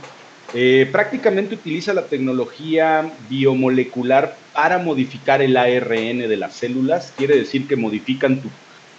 Eh, 0.53 0.89
prácticamente 0.91 1.55
utiliza 1.55 1.93
la 1.93 2.05
tecnología 2.05 3.11
biomolecular 3.29 4.35
para 4.53 4.79
modificar 4.79 5.41
el 5.43 5.57
ARN 5.57 6.27
de 6.27 6.37
las 6.37 6.55
células. 6.55 7.13
Quiere 7.15 7.35
decir 7.35 7.67
que 7.67 7.75
modifican 7.75 8.41
tu, 8.41 8.49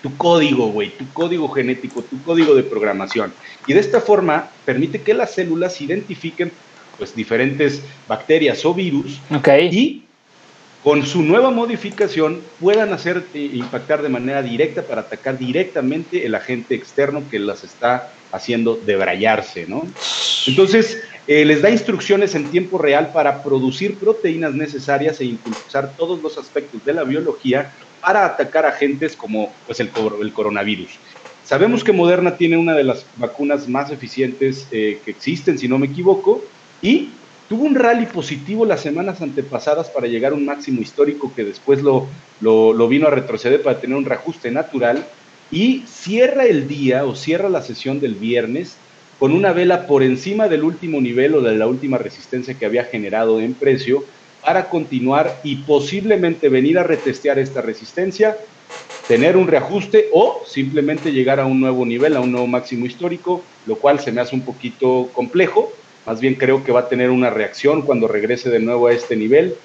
tu 0.07 0.17
código, 0.17 0.69
güey, 0.69 0.91
tu 0.91 1.05
código 1.13 1.49
genético, 1.49 2.01
tu 2.01 2.23
código 2.23 2.55
de 2.55 2.63
programación. 2.63 3.33
Y 3.67 3.73
de 3.73 3.81
esta 3.81 4.01
forma 4.01 4.49
permite 4.65 5.03
que 5.03 5.15
las 5.15 5.35
células 5.35 5.81
identifiquen 5.81 6.53
pues 6.97 7.15
diferentes 7.15 7.83
bacterias 8.07 8.65
o 8.65 8.73
virus 8.73 9.21
okay. 9.37 9.69
y 9.69 10.05
con 10.85 11.05
su 11.05 11.23
nueva 11.23 11.51
modificación 11.51 12.41
puedan 12.61 12.93
hacer 12.93 13.25
eh, 13.35 13.51
impactar 13.55 14.01
de 14.01 14.09
manera 14.09 14.43
directa 14.43 14.83
para 14.83 15.01
atacar 15.01 15.37
directamente 15.37 16.25
el 16.25 16.37
agente 16.37 16.77
externo 16.77 17.25
que 17.29 17.41
las 17.41 17.65
está 17.65 18.13
haciendo 18.31 18.77
debrayarse, 18.77 19.67
¿no? 19.67 19.83
Entonces, 20.47 21.03
eh, 21.27 21.45
les 21.45 21.63
da 21.63 21.71
instrucciones 21.71 22.37
en 22.37 22.49
tiempo 22.53 22.79
real 22.79 23.11
para 23.13 23.43
producir 23.43 23.97
proteínas 23.97 24.55
necesarias 24.55 25.21
e 25.21 25.25
impulsar 25.25 25.97
todos 25.97 26.23
los 26.23 26.39
aspectos 26.39 26.85
de 26.85 26.93
la 26.93 27.03
biología 27.03 27.73
para 28.07 28.25
atacar 28.25 28.65
agentes 28.65 29.17
como 29.17 29.53
pues, 29.67 29.81
el, 29.81 29.91
el 30.23 30.33
coronavirus. 30.33 30.91
Sabemos 31.45 31.83
que 31.83 31.93
Moderna 31.93 32.37
tiene 32.37 32.57
una 32.57 32.75
de 32.75 32.85
las 32.85 33.05
vacunas 33.17 33.69
más 33.69 33.91
eficientes 33.91 34.69
eh, 34.71 35.01
que 35.05 35.11
existen, 35.11 35.59
si 35.59 35.67
no 35.67 35.77
me 35.77 35.87
equivoco, 35.87 36.43
y 36.81 37.11
Tuvo 37.49 37.65
un 37.65 37.77
rally 37.77 38.07
positivo 38.07 38.67
las 38.67 38.81
semanas 38.81 39.23
antepasadas 39.23 39.89
para 39.89 40.09
llegar 40.09 40.33
a 40.33 40.35
un 40.35 40.45
máximo 40.45 40.81
histórico 40.81 41.33
que 41.35 41.45
después 41.45 41.81
lo, 41.81 42.09
lo, 42.41 42.89
vino 42.89 43.07
a 43.07 43.11
retroceder 43.11 43.63
para 43.63 43.79
tener 43.79 43.97
un 43.97 44.05
reajuste 44.05 44.51
natural 44.51 45.07
y 45.53 45.85
cierra 45.87 46.45
el 46.45 46.67
día 46.67 47.05
o 47.05 47.15
cierra 47.15 47.49
la 47.49 47.63
sesión 47.63 48.01
del 48.01 48.17
viernes 48.17 48.77
con 49.21 49.31
una 49.31 49.53
vela 49.53 49.87
por 49.87 50.03
encima 50.03 50.49
del 50.49 50.65
último 50.65 51.01
nivel 51.01 51.37
o 51.37 51.41
de 51.41 51.55
la 51.55 51.69
última 51.69 51.99
resistencia 51.99 52.55
que 52.55 52.67
había 52.67 52.85
generado 52.85 53.41
en 53.41 53.55
precio 53.55 54.05
para 54.47 54.69
continuar 54.69 55.41
y 55.43 55.57
posiblemente 55.57 56.49
venir 56.49 56.79
a 56.79 56.85
retestear 56.85 57.37
esta 57.41 57.63
resistencia, 57.63 58.37
tener 59.09 59.37
un 59.37 59.49
reajuste 59.49 60.09
o 60.13 60.45
simplemente 60.47 61.11
llegar 61.11 61.41
a 61.41 61.47
un 61.47 61.59
nuevo 61.59 61.85
nivel, 61.85 62.17
a 62.17 62.21
un 62.21 62.31
nuevo 62.31 62.47
máximo 62.47 62.87
histórico, 62.87 63.43
lo 63.67 63.75
cual 63.75 63.99
se 63.99 64.13
me 64.13 64.21
hace 64.21 64.37
un 64.37 64.43
poquito 64.43 65.11
complejo, 65.13 65.73
más 66.07 66.21
bien 66.21 66.37
creo 66.37 66.63
que 66.63 66.71
va 66.71 66.81
a 66.81 66.89
tener 66.89 67.11
una 67.11 67.29
reacción 67.29 67.83
cuando 67.83 68.07
regrese 68.07 68.49
de 68.49 68.61
nuevo 68.61 68.87
a 68.87 68.93
este 68.93 69.17
nivel, 69.17 69.57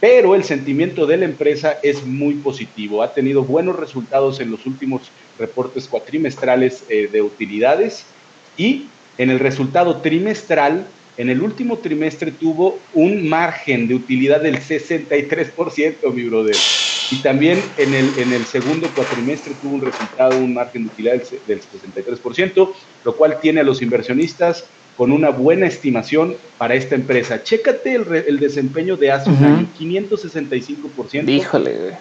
pero 0.00 0.34
el 0.34 0.42
sentimiento 0.42 1.04
de 1.04 1.18
la 1.18 1.26
empresa 1.26 1.78
es 1.82 2.06
muy 2.06 2.32
positivo. 2.36 3.02
Ha 3.02 3.12
tenido 3.12 3.44
buenos 3.44 3.78
resultados 3.78 4.40
en 4.40 4.50
los 4.50 4.64
últimos 4.64 5.02
reportes 5.38 5.86
cuatrimestrales 5.86 6.84
eh, 6.88 7.10
de 7.12 7.20
utilidades 7.20 8.06
y 8.56 8.86
en 9.18 9.28
el 9.28 9.38
resultado 9.38 9.98
trimestral, 9.98 10.86
en 11.20 11.28
el 11.28 11.42
último 11.42 11.76
trimestre 11.76 12.32
tuvo 12.32 12.78
un 12.94 13.28
margen 13.28 13.86
de 13.86 13.94
utilidad 13.94 14.40
del 14.40 14.58
63%, 14.58 16.14
mi 16.14 16.24
brother. 16.24 16.56
Y 17.10 17.16
también 17.16 17.62
en 17.76 17.92
el, 17.92 18.10
en 18.16 18.32
el 18.32 18.46
segundo 18.46 18.88
cuatrimestre 18.94 19.52
tuvo 19.60 19.74
un 19.74 19.82
resultado, 19.82 20.38
un 20.38 20.54
margen 20.54 20.84
de 20.84 20.88
utilidad 20.88 21.22
del 21.46 21.60
63%, 21.60 22.72
lo 23.04 23.16
cual 23.16 23.38
tiene 23.38 23.60
a 23.60 23.64
los 23.64 23.82
inversionistas 23.82 24.64
con 24.96 25.12
una 25.12 25.28
buena 25.28 25.66
estimación 25.66 26.36
para 26.56 26.74
esta 26.74 26.94
empresa. 26.94 27.42
Chécate 27.42 27.96
el, 28.26 28.40
desempeño 28.40 28.96
de 28.96 29.10
hace 29.10 29.28
un 29.28 29.44
año, 29.44 29.68
565%. 29.78 31.28
Híjole, 31.28 31.98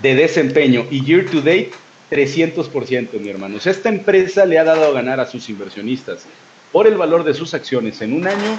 De 0.00 0.14
desempeño 0.14 0.86
y 0.90 1.04
year 1.04 1.26
to 1.26 1.42
date, 1.42 1.72
300%, 2.10 3.20
mi 3.20 3.28
hermano. 3.28 3.58
esta 3.62 3.90
empresa 3.90 4.46
le 4.46 4.58
ha 4.58 4.64
dado 4.64 4.86
a 4.86 4.92
ganar 4.92 5.20
a 5.20 5.26
sus 5.26 5.46
inversionistas 5.50 6.26
por 6.76 6.86
el 6.86 6.98
valor 6.98 7.24
de 7.24 7.32
sus 7.32 7.54
acciones 7.54 8.02
en 8.02 8.12
un 8.12 8.26
año, 8.26 8.58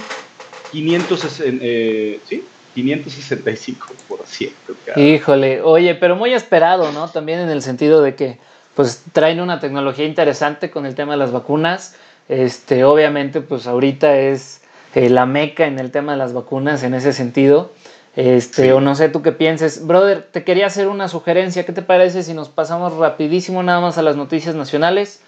500, 0.72 1.40
eh, 1.44 2.18
¿sí? 2.28 2.44
565%. 2.74 4.50
Híjole, 4.96 5.62
oye, 5.62 5.94
pero 5.94 6.16
muy 6.16 6.34
esperado, 6.34 6.90
¿no? 6.90 7.06
También 7.08 7.38
en 7.38 7.48
el 7.48 7.62
sentido 7.62 8.02
de 8.02 8.16
que 8.16 8.40
pues 8.74 9.04
traen 9.12 9.40
una 9.40 9.60
tecnología 9.60 10.04
interesante 10.04 10.68
con 10.68 10.84
el 10.84 10.96
tema 10.96 11.12
de 11.12 11.18
las 11.18 11.30
vacunas 11.30 11.94
este, 12.28 12.82
obviamente, 12.82 13.40
pues 13.40 13.68
ahorita 13.68 14.18
es 14.18 14.62
eh, 14.96 15.10
la 15.10 15.24
meca 15.24 15.66
en 15.66 15.78
el 15.78 15.92
tema 15.92 16.10
de 16.10 16.18
las 16.18 16.32
vacunas 16.32 16.82
en 16.82 16.94
ese 16.94 17.12
sentido. 17.12 17.70
Este, 18.16 18.72
o 18.72 18.80
no 18.80 18.96
sé 18.96 19.10
tú 19.10 19.22
qué 19.22 19.30
pienses. 19.30 19.86
Brother, 19.86 20.24
te 20.24 20.42
quería 20.42 20.66
hacer 20.66 20.88
una 20.88 21.06
sugerencia. 21.06 21.64
¿Qué 21.64 21.72
te 21.72 21.82
parece 21.82 22.24
si 22.24 22.34
nos 22.34 22.48
pasamos 22.48 22.96
rapidísimo 22.96 23.62
nada 23.62 23.80
más 23.80 23.96
a 23.96 24.02
las 24.02 24.16
noticias 24.16 24.56
nacionales? 24.56 25.20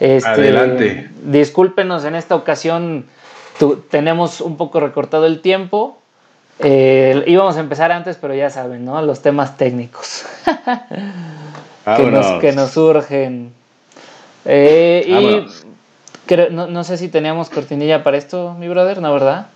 Este, 0.00 0.28
Adelante. 0.28 1.10
Discúlpenos, 1.24 2.04
en 2.04 2.14
esta 2.14 2.36
ocasión 2.36 3.06
tenemos 3.90 4.40
un 4.40 4.56
poco 4.56 4.80
recortado 4.80 5.26
el 5.26 5.40
tiempo. 5.40 5.98
Eh, 6.60 7.24
íbamos 7.26 7.56
a 7.56 7.60
empezar 7.60 7.92
antes, 7.92 8.16
pero 8.16 8.34
ya 8.34 8.50
saben, 8.50 8.84
¿no? 8.84 9.00
Los 9.02 9.22
temas 9.22 9.56
técnicos 9.56 10.24
que, 11.96 12.02
nos, 12.04 12.40
que 12.40 12.52
nos 12.52 12.70
surgen. 12.72 13.52
Eh, 14.44 15.04
y 15.06 15.46
no, 16.50 16.84
sé 16.84 16.96
si 16.96 17.08
teníamos 17.08 17.48
cortinilla 17.48 18.02
para 18.02 18.18
esto, 18.18 18.54
mi 18.58 18.68
brother, 18.68 19.00
¿no 19.00 19.12
verdad? 19.12 19.46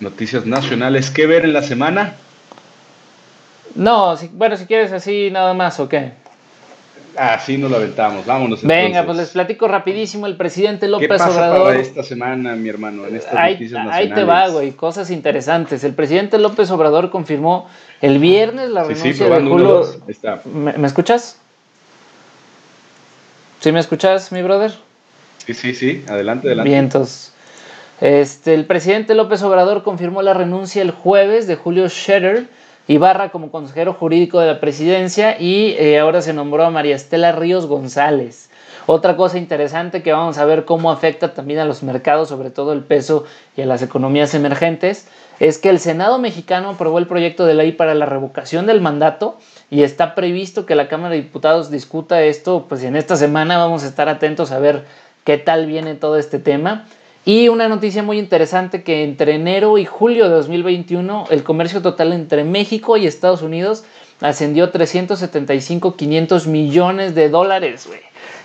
Noticias 0.00 0.46
nacionales. 0.46 1.10
¿Qué 1.10 1.26
ver 1.26 1.44
en 1.44 1.52
la 1.52 1.62
semana? 1.62 2.14
No, 3.74 4.16
bueno, 4.32 4.56
si 4.56 4.66
quieres 4.66 4.92
así 4.92 5.30
nada 5.30 5.54
más, 5.54 5.78
¿o 5.80 5.88
qué? 5.88 6.12
Así 7.16 7.58
nos 7.58 7.70
lo 7.70 7.76
aventamos, 7.76 8.26
vámonos. 8.26 8.62
Venga, 8.62 9.04
pues 9.04 9.16
les 9.16 9.30
platico 9.30 9.68
rapidísimo. 9.68 10.26
El 10.26 10.36
presidente 10.36 10.88
López 10.88 11.08
¿Qué 11.08 11.08
pasa 11.08 11.30
Obrador. 11.30 11.68
Para 11.68 11.78
esta 11.80 12.02
semana, 12.02 12.54
mi 12.56 12.68
hermano, 12.68 13.06
en 13.06 13.16
estas 13.16 13.34
ahí, 13.34 13.54
noticias 13.54 13.84
nacionales. 13.84 14.10
Ahí 14.10 14.14
te 14.14 14.24
va, 14.24 14.48
güey, 14.48 14.72
cosas 14.72 15.10
interesantes. 15.10 15.84
El 15.84 15.94
presidente 15.94 16.38
López 16.38 16.70
Obrador 16.70 17.10
confirmó 17.10 17.68
el 18.00 18.18
viernes 18.18 18.70
la 18.70 18.84
renuncia 18.84 19.28
de 19.28 19.48
Julio. 19.48 19.84
¿Me 20.44 20.86
escuchas? 20.86 21.38
¿Sí 23.60 23.72
me 23.72 23.80
escuchas, 23.80 24.30
mi 24.30 24.42
brother? 24.42 24.72
Sí, 25.46 25.54
sí, 25.54 25.74
sí, 25.74 26.04
adelante, 26.08 26.48
adelante. 26.48 26.68
Bien, 26.68 26.84
entonces, 26.84 27.32
este, 28.00 28.54
el 28.54 28.66
presidente 28.66 29.14
López 29.14 29.42
Obrador 29.42 29.82
confirmó 29.82 30.20
la 30.22 30.34
renuncia 30.34 30.82
el 30.82 30.90
jueves 30.90 31.46
de 31.46 31.56
Julio 31.56 31.88
Scherer 31.88 32.48
Ibarra 32.86 33.30
como 33.30 33.50
consejero 33.50 33.94
jurídico 33.94 34.40
de 34.40 34.46
la 34.46 34.60
presidencia 34.60 35.40
y 35.40 35.74
eh, 35.78 35.98
ahora 35.98 36.20
se 36.20 36.34
nombró 36.34 36.64
a 36.64 36.70
María 36.70 36.96
Estela 36.96 37.32
Ríos 37.32 37.66
González. 37.66 38.50
Otra 38.86 39.16
cosa 39.16 39.38
interesante 39.38 40.02
que 40.02 40.12
vamos 40.12 40.36
a 40.36 40.44
ver 40.44 40.66
cómo 40.66 40.92
afecta 40.92 41.32
también 41.32 41.60
a 41.60 41.64
los 41.64 41.82
mercados, 41.82 42.28
sobre 42.28 42.50
todo 42.50 42.74
el 42.74 42.82
peso 42.82 43.24
y 43.56 43.62
a 43.62 43.66
las 43.66 43.80
economías 43.80 44.34
emergentes, 44.34 45.08
es 45.40 45.56
que 45.56 45.70
el 45.70 45.80
Senado 45.80 46.18
mexicano 46.18 46.70
aprobó 46.70 46.98
el 46.98 47.06
proyecto 47.06 47.46
de 47.46 47.54
ley 47.54 47.72
para 47.72 47.94
la 47.94 48.04
revocación 48.04 48.66
del 48.66 48.82
mandato 48.82 49.38
y 49.70 49.82
está 49.82 50.14
previsto 50.14 50.66
que 50.66 50.74
la 50.74 50.88
Cámara 50.88 51.14
de 51.14 51.22
Diputados 51.22 51.70
discuta 51.70 52.22
esto, 52.22 52.66
pues 52.68 52.82
en 52.84 52.96
esta 52.96 53.16
semana 53.16 53.56
vamos 53.56 53.82
a 53.84 53.86
estar 53.88 54.10
atentos 54.10 54.52
a 54.52 54.58
ver 54.58 54.84
qué 55.24 55.38
tal 55.38 55.64
viene 55.64 55.94
todo 55.94 56.18
este 56.18 56.38
tema. 56.38 56.84
Y 57.26 57.48
una 57.48 57.68
noticia 57.68 58.02
muy 58.02 58.18
interesante 58.18 58.82
que 58.82 59.02
entre 59.02 59.34
enero 59.34 59.78
y 59.78 59.86
julio 59.86 60.28
de 60.28 60.34
2021 60.34 61.24
el 61.30 61.42
comercio 61.42 61.80
total 61.80 62.12
entre 62.12 62.44
México 62.44 62.98
y 62.98 63.06
Estados 63.06 63.40
Unidos 63.40 63.84
ascendió 64.20 64.70
375 64.70 65.96
500 65.96 66.46
millones 66.46 67.14
de 67.14 67.30
dólares, 67.30 67.88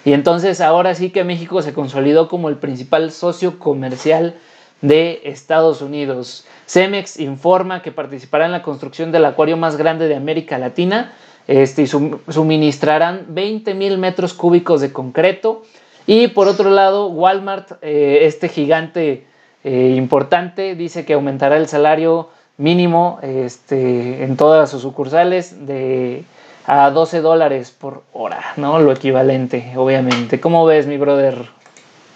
Y 0.05 0.13
entonces 0.13 0.61
ahora 0.61 0.95
sí 0.95 1.09
que 1.09 1.25
México 1.25 1.61
se 1.61 1.73
consolidó 1.73 2.29
como 2.29 2.47
el 2.47 2.55
principal 2.55 3.11
socio 3.11 3.59
comercial 3.59 4.35
de 4.81 5.23
Estados 5.25 5.81
Unidos. 5.81 6.45
Cemex 6.65 7.19
informa 7.19 7.81
que 7.81 7.91
participará 7.91 8.45
en 8.45 8.53
la 8.53 8.61
construcción 8.61 9.11
del 9.11 9.25
acuario 9.25 9.57
más 9.57 9.75
grande 9.75 10.07
de 10.07 10.15
América 10.15 10.57
Latina. 10.57 11.13
Este, 11.47 11.81
y 11.81 11.87
suministrarán 11.87 13.25
20 13.29 13.73
mil 13.73 13.97
metros 13.97 14.33
cúbicos 14.33 14.81
de 14.81 14.93
concreto 14.93 15.63
y 16.11 16.27
por 16.29 16.47
otro 16.47 16.71
lado, 16.71 17.09
Walmart, 17.09 17.73
eh, 17.83 18.21
este 18.23 18.49
gigante 18.49 19.27
eh, 19.63 19.93
importante, 19.95 20.73
dice 20.73 21.05
que 21.05 21.13
aumentará 21.13 21.55
el 21.55 21.67
salario 21.67 22.29
mínimo 22.57 23.19
este, 23.21 24.23
en 24.23 24.35
todas 24.35 24.71
sus 24.71 24.81
sucursales 24.81 25.67
de 25.67 26.23
a 26.65 26.89
12 26.89 27.21
dólares 27.21 27.69
por 27.69 28.01
hora, 28.11 28.41
¿no? 28.57 28.79
Lo 28.79 28.91
equivalente, 28.91 29.73
obviamente. 29.75 30.39
¿Cómo 30.39 30.65
ves, 30.65 30.87
mi 30.87 30.97
brother? 30.97 31.45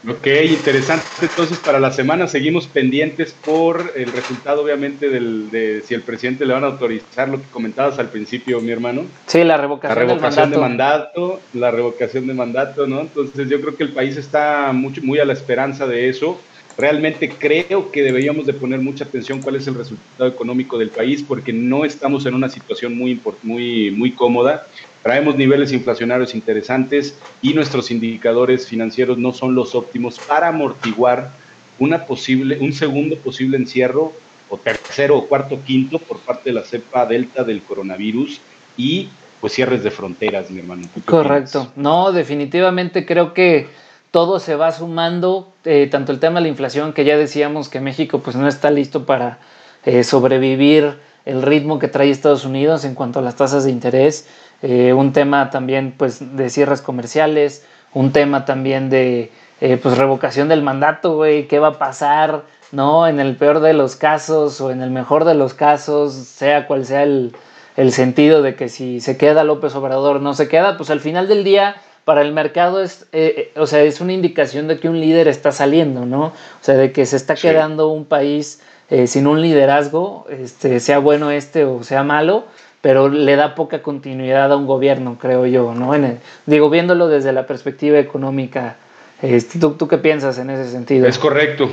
Ok, 0.08 0.28
interesante. 0.50 1.06
Entonces, 1.22 1.58
para 1.60 1.80
la 1.80 1.92
semana 1.92 2.28
seguimos 2.28 2.68
pendientes 2.68 3.34
por 3.46 3.94
el 3.96 4.12
resultado, 4.12 4.62
obviamente, 4.62 5.10
del, 5.10 5.50
de 5.50 5.82
si 5.86 5.94
el 5.94 6.02
presidente 6.02 6.46
le 6.46 6.54
van 6.54 6.66
a 6.66 6.68
autorizar 6.68 7.30
lo 7.30 7.38
que 7.38 7.48
comentabas 7.52 8.00
al 8.00 8.10
principio, 8.10 8.60
mi 8.60 8.72
hermano. 8.72 9.06
Sí, 9.28 9.44
la 9.46 9.56
revocación, 9.56 9.98
la 9.98 10.06
revocación 10.06 10.52
de 10.52 10.58
mandato. 10.58 11.40
La 11.54 11.72
revocación 11.72 12.28
de 12.28 12.34
mandato, 12.34 12.86
¿no? 12.86 13.02
Entonces, 13.02 13.48
yo 13.48 13.62
creo 13.62 13.78
que 13.78 13.84
el 13.84 13.94
país 13.94 14.18
está 14.18 14.72
mucho, 14.74 15.02
muy 15.04 15.20
a 15.20 15.26
la 15.26 15.34
esperanza 15.34 15.88
de 15.88 16.10
eso. 16.10 16.40
Realmente 16.78 17.30
creo 17.30 17.92
que 17.92 18.02
deberíamos 18.02 18.46
de 18.46 18.54
poner 18.54 18.80
mucha 18.80 19.06
atención 19.06 19.42
cuál 19.42 19.56
es 19.56 19.68
el 19.68 19.76
resultado 19.76 20.28
económico 20.28 20.78
del 20.78 20.90
país, 20.90 21.24
porque 21.26 21.54
no 21.54 21.86
estamos 21.86 22.26
en 22.26 22.34
una 22.34 22.50
situación 22.50 22.98
muy, 22.98 23.22
muy, 23.44 23.92
muy 23.92 24.12
cómoda 24.12 24.66
Traemos 25.04 25.36
niveles 25.36 25.74
inflacionarios 25.74 26.34
interesantes 26.34 27.18
y 27.42 27.54
nuestros 27.54 27.92
indicadores 27.92 28.68
financieros 28.68 29.18
no 29.18 29.34
son 29.34 29.54
los 29.54 29.76
óptimos 29.76 30.18
para 30.18 30.48
amortiguar 30.48 31.30
una 31.78 32.06
posible, 32.06 32.58
un 32.62 32.72
segundo 32.72 33.18
posible 33.18 33.58
encierro 33.58 34.14
o 34.50 34.58
tercero 34.58 35.18
o 35.18 35.28
cuarto 35.28 35.60
quinto 35.66 36.00
por 36.00 36.20
parte 36.20 36.50
de 36.50 36.54
la 36.54 36.64
cepa 36.64 37.06
delta 37.06 37.44
del 37.44 37.62
coronavirus 37.62 38.40
y 38.78 39.10
pues 39.42 39.54
cierres 39.54 39.84
de 39.84 39.92
fronteras, 39.92 40.50
mi 40.50 40.62
hermano. 40.62 40.88
Correcto. 41.04 41.74
No, 41.76 42.14
definitivamente 42.14 43.06
creo 43.06 43.34
que 43.34 43.68
todo 44.12 44.40
se 44.40 44.56
va 44.56 44.72
sumando, 44.72 45.52
eh, 45.66 45.88
tanto 45.92 46.14
el 46.14 46.20
tema 46.20 46.40
de 46.40 46.44
la 46.44 46.48
inflación, 46.48 46.94
que 46.94 47.04
ya 47.04 47.18
decíamos 47.18 47.68
que 47.68 47.82
México 47.82 48.20
pues 48.20 48.38
no 48.38 48.48
está 48.48 48.72
listo 48.72 49.06
para 49.06 49.40
eh, 49.86 50.06
sobrevivir 50.06 50.98
el 51.26 51.42
ritmo 51.42 51.80
que 51.80 51.88
trae 51.88 52.10
Estados 52.10 52.46
Unidos 52.46 52.86
en 52.86 52.96
cuanto 52.96 53.20
a 53.20 53.22
las 53.22 53.36
tasas 53.36 53.64
de 53.64 53.72
interés, 53.72 54.28
eh, 54.64 54.94
un 54.94 55.12
tema 55.12 55.50
también 55.50 55.94
pues 55.98 56.38
de 56.38 56.50
cierres 56.50 56.82
comerciales, 56.82 57.66
un 57.94 58.14
tema 58.14 58.46
también 58.46 58.90
de 58.90 59.30
eh, 59.60 59.76
pues 59.76 59.98
revocación 59.98 60.48
del 60.48 60.62
mandato, 60.62 61.18
güey, 61.18 61.50
qué 61.50 61.60
va 61.60 61.68
a 61.68 61.78
pasar, 61.78 62.44
¿no? 62.72 63.06
En 63.06 63.20
el 63.20 63.36
peor 63.36 63.60
de 63.60 63.74
los 63.74 63.98
casos 63.98 64.62
o 64.62 64.72
en 64.72 64.82
el 64.82 64.90
mejor 64.90 65.26
de 65.26 65.34
los 65.34 65.54
casos, 65.54 66.14
sea 66.14 66.66
cual 66.66 66.86
sea 66.86 67.04
el, 67.04 67.34
sentido 67.92 68.42
de 68.42 68.56
que 68.56 68.70
si 68.70 69.02
se 69.02 69.18
queda 69.18 69.44
López 69.44 69.76
Obrador 69.76 70.22
no 70.22 70.34
se 70.34 70.48
queda, 70.48 70.78
pues 70.78 70.90
al 70.90 71.02
final 71.02 71.28
del 71.28 71.44
día 71.44 71.76
para 72.06 72.22
el 72.22 72.32
mercado 72.32 72.82
es, 72.82 73.06
eh, 73.12 73.52
o 73.58 73.68
sea, 73.68 73.82
es 73.82 74.00
una 74.00 74.14
indicación 74.14 74.70
de 74.70 74.80
que 74.80 74.88
un 74.88 75.02
líder 75.02 75.28
está 75.28 75.52
saliendo, 75.52 76.06
¿no? 76.06 76.28
O 76.28 76.34
sea, 76.62 76.76
de 76.76 76.94
que 76.94 77.06
se 77.06 77.18
está 77.18 77.36
quedando 77.36 77.90
un 77.90 78.06
país 78.06 78.62
sin 79.08 79.28
un 79.28 79.42
liderazgo, 79.42 80.26
este, 80.30 80.80
sea 80.80 81.00
bueno 81.00 81.32
este 81.32 81.66
o 81.66 81.84
sea 81.84 82.04
malo, 82.04 82.46
pero 82.84 83.08
le 83.08 83.38
da 83.38 83.56
poca 83.56 83.82
continuidad 83.82 84.52
a 84.52 84.58
un 84.58 84.68
gobierno, 84.68 85.18
creo 85.18 85.46
yo, 85.46 85.74
¿no? 85.74 85.94
digo, 86.46 86.70
viéndolo 86.70 87.08
desde 87.08 87.32
la 87.32 87.48
perspectiva 87.48 87.98
económica, 87.98 88.76
este, 89.22 89.58
¿tú, 89.58 89.76
¿tú, 89.76 89.88
qué 89.88 90.00
piensas 90.00 90.38
en 90.38 90.50
ese 90.50 90.70
sentido? 90.70 91.08
Es 91.08 91.18
correcto. 91.18 91.70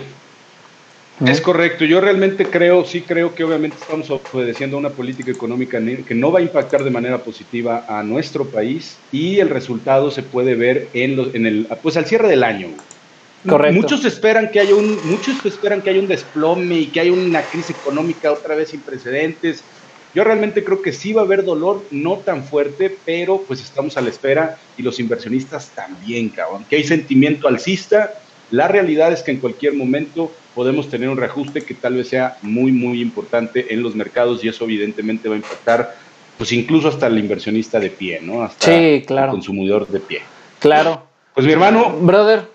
Es 1.27 1.41
correcto, 1.41 1.85
yo 1.85 2.01
realmente 2.01 2.47
creo, 2.47 2.85
sí 2.85 3.01
creo 3.01 3.35
que 3.35 3.43
obviamente 3.43 3.77
estamos 3.81 4.09
obedeciendo 4.09 4.77
a 4.77 4.81
una 4.81 4.91
política 4.91 5.33
económica 5.33 5.81
que 6.07 6.15
no 6.15 6.31
va 6.31 6.39
a 6.39 6.43
impactar 6.43 6.85
de 6.85 6.91
manera 6.91 7.19
positiva 7.19 7.85
a 7.89 8.05
nuestro 8.05 8.45
país 8.45 8.97
y 9.11 9.41
el 9.41 9.51
resultado 9.51 10.13
se 10.13 10.23
puede 10.23 10.55
ver 10.55 10.89
en, 10.95 11.17
los, 11.17 11.35
en 11.35 11.45
el, 11.45 11.67
pues 11.83 11.97
al 11.97 12.07
cierre 12.07 12.29
del 12.29 12.45
año. 12.45 12.69
Correcto. 13.47 13.75
Muchos 13.81 14.05
esperan 14.05 14.51
que 14.51 14.61
haya 14.61 14.77
un, 14.77 14.97
muchos 15.05 15.45
esperan 15.45 15.83
que 15.83 15.91
haya 15.91 15.99
un 15.99 16.09
desplome 16.09 16.77
y 16.77 16.87
que 16.87 17.01
haya 17.01 17.13
una 17.13 17.43
crisis 17.43 17.77
económica 17.77 18.31
otra 18.31 18.55
vez 18.55 18.69
sin 18.69 18.81
precedentes 18.81 19.65
yo 20.15 20.25
realmente 20.25 20.65
creo 20.65 20.83
que 20.83 20.93
sí 20.93 21.13
va 21.13 21.23
a 21.23 21.25
haber 21.25 21.45
dolor, 21.45 21.85
no 21.91 22.17
tan 22.17 22.43
fuerte, 22.45 22.97
pero 23.05 23.43
pues 23.47 23.61
estamos 23.61 23.97
a 23.97 24.01
la 24.01 24.11
espera 24.11 24.59
y 24.77 24.83
los 24.83 24.99
inversionistas 24.99 25.71
también, 25.71 26.31
cabrón. 26.31 26.65
Que 26.69 26.77
hay 26.77 26.85
sentimiento 26.85 27.47
alcista. 27.47 28.15
La 28.51 28.67
realidad 28.67 29.13
es 29.13 29.23
que 29.23 29.31
en 29.31 29.39
cualquier 29.39 29.75
momento 29.75 30.33
podemos 30.55 30.89
tener 30.89 31.09
un 31.09 31.17
reajuste 31.17 31.63
que 31.63 31.75
tal 31.75 31.95
vez 31.95 32.09
sea 32.09 32.39
muy, 32.43 32.73
muy 32.73 33.01
importante 33.01 33.73
en 33.73 33.83
los 33.83 33.95
mercados 33.95 34.43
y 34.43 34.49
eso 34.49 34.65
evidentemente 34.65 35.29
va 35.29 35.37
a 35.37 35.39
impactar, 35.39 35.97
pues 36.37 36.51
incluso 36.53 36.89
hasta 36.89 37.07
el 37.07 37.19
inversionista 37.19 37.79
de 37.79 37.91
pie, 37.91 38.21
¿no? 38.21 38.43
Hasta 38.43 38.67
sí, 38.67 39.05
claro. 39.07 39.27
el 39.27 39.31
consumidor 39.33 39.87
de 39.87 40.01
pie. 40.01 40.23
Claro. 40.59 41.05
Pues 41.35 41.47
mi 41.47 41.53
hermano. 41.53 41.97
Brother, 42.01 42.49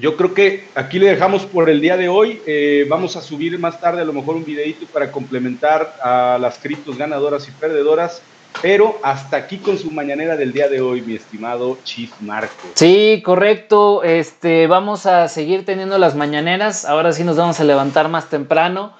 yo 0.00 0.16
creo 0.16 0.34
que 0.34 0.68
aquí 0.74 0.98
le 0.98 1.06
dejamos 1.06 1.44
por 1.46 1.68
el 1.68 1.80
día 1.80 1.96
de 1.96 2.08
hoy. 2.08 2.40
Eh, 2.46 2.86
vamos 2.88 3.16
a 3.16 3.20
subir 3.20 3.58
más 3.58 3.80
tarde 3.80 4.00
a 4.00 4.04
lo 4.04 4.12
mejor 4.12 4.34
un 4.34 4.44
videito 4.44 4.86
para 4.86 5.12
complementar 5.12 5.94
a 6.02 6.38
las 6.40 6.58
criptos 6.58 6.96
ganadoras 6.96 7.46
y 7.48 7.52
perdedoras. 7.52 8.22
Pero 8.62 8.98
hasta 9.02 9.36
aquí 9.36 9.58
con 9.58 9.78
su 9.78 9.90
mañanera 9.90 10.36
del 10.36 10.52
día 10.52 10.68
de 10.68 10.80
hoy, 10.80 11.02
mi 11.02 11.14
estimado 11.14 11.78
Chief 11.84 12.10
Marco. 12.20 12.68
Sí, 12.74 13.22
correcto. 13.24 14.02
Este, 14.02 14.66
vamos 14.66 15.06
a 15.06 15.28
seguir 15.28 15.64
teniendo 15.64 15.98
las 15.98 16.16
mañaneras. 16.16 16.84
Ahora 16.84 17.12
sí 17.12 17.22
nos 17.22 17.36
vamos 17.36 17.60
a 17.60 17.64
levantar 17.64 18.08
más 18.08 18.28
temprano, 18.28 18.92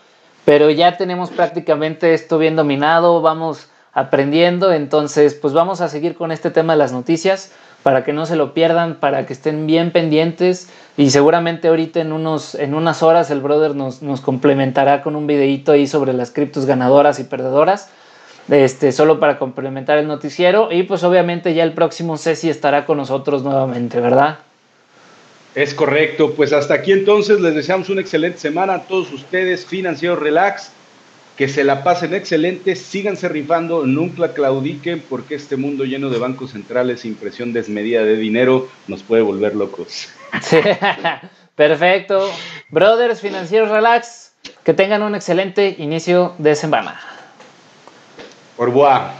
pero 0.45 0.71
ya 0.71 0.97
tenemos 0.97 1.31
prácticamente 1.31 2.15
esto 2.15 2.39
bien 2.39 2.57
dominado. 2.57 3.21
Vamos 3.23 3.69
aprendiendo, 3.93 4.73
entonces 4.73 5.35
pues 5.35 5.53
vamos 5.53 5.81
a 5.81 5.89
seguir 5.89 6.15
con 6.15 6.31
este 6.31 6.51
tema 6.51 6.75
de 6.75 6.79
las 6.79 6.93
noticias 6.93 7.53
para 7.83 8.05
que 8.05 8.13
no 8.13 8.27
se 8.27 8.37
lo 8.37 8.53
pierdan, 8.55 8.97
para 8.97 9.27
que 9.27 9.33
estén 9.33 9.67
bien 9.67 9.91
pendientes. 9.91 10.69
Y 10.97 11.11
seguramente 11.11 11.69
ahorita 11.69 12.01
en, 12.01 12.13
unos, 12.13 12.55
en 12.55 12.75
unas 12.75 13.03
horas 13.03 13.31
el 13.31 13.41
brother 13.41 13.75
nos, 13.75 14.03
nos 14.03 14.21
complementará 14.21 15.03
con 15.03 15.17
un 15.17 15.27
videito 15.27 15.73
ahí 15.73 15.87
sobre 15.87 16.13
las 16.13 16.31
criptos 16.31 16.67
ganadoras 16.67 17.19
y 17.21 17.25
perdedoras, 17.25 17.89
este, 18.49 18.93
solo 18.93 19.19
para 19.19 19.39
complementar 19.39 19.99
el 19.99 20.07
noticiero. 20.07 20.71
Y 20.73 20.83
pues 20.83 21.03
obviamente 21.05 21.55
ya 21.55 21.65
el 21.65 21.73
próximo 21.73 22.17
Ceci 22.17 22.51
estará 22.51 22.85
con 22.85 22.99
nosotros 22.99 23.43
nuevamente, 23.43 24.01
¿verdad? 24.01 24.39
Es 25.55 25.75
correcto, 25.75 26.35
pues 26.37 26.53
hasta 26.53 26.75
aquí 26.75 26.93
entonces 26.93 27.41
les 27.41 27.55
deseamos 27.55 27.89
una 27.89 28.01
excelente 28.01 28.39
semana 28.39 28.75
a 28.75 28.83
todos 28.83 29.13
ustedes, 29.13 29.67
Financiero 29.67 30.15
Relax 30.15 30.71
que 31.41 31.49
se 31.49 31.65
la 31.65 31.83
pasen 31.83 32.13
excelente, 32.13 32.77
síganse 32.77 33.27
rifando, 33.27 33.87
nunca 33.87 34.35
claudiquen 34.35 35.01
porque 35.01 35.37
este 35.37 35.57
mundo 35.57 35.85
lleno 35.85 36.11
de 36.11 36.19
bancos 36.19 36.51
centrales 36.51 37.07
impresión 37.07 37.55
desmedida 37.55 38.05
de 38.05 38.17
dinero 38.17 38.69
nos 38.89 39.03
puede 39.03 39.23
volver 39.23 39.55
locos. 39.55 40.11
Perfecto. 41.55 42.31
Brothers, 42.69 43.23
financieros 43.23 43.71
relax, 43.71 44.33
que 44.65 44.75
tengan 44.75 45.03
un 45.03 45.15
excelente 45.15 45.77
inicio 45.79 46.35
de 46.37 46.55
semana. 46.55 47.01
Por 48.55 48.69
revoir. 48.69 49.20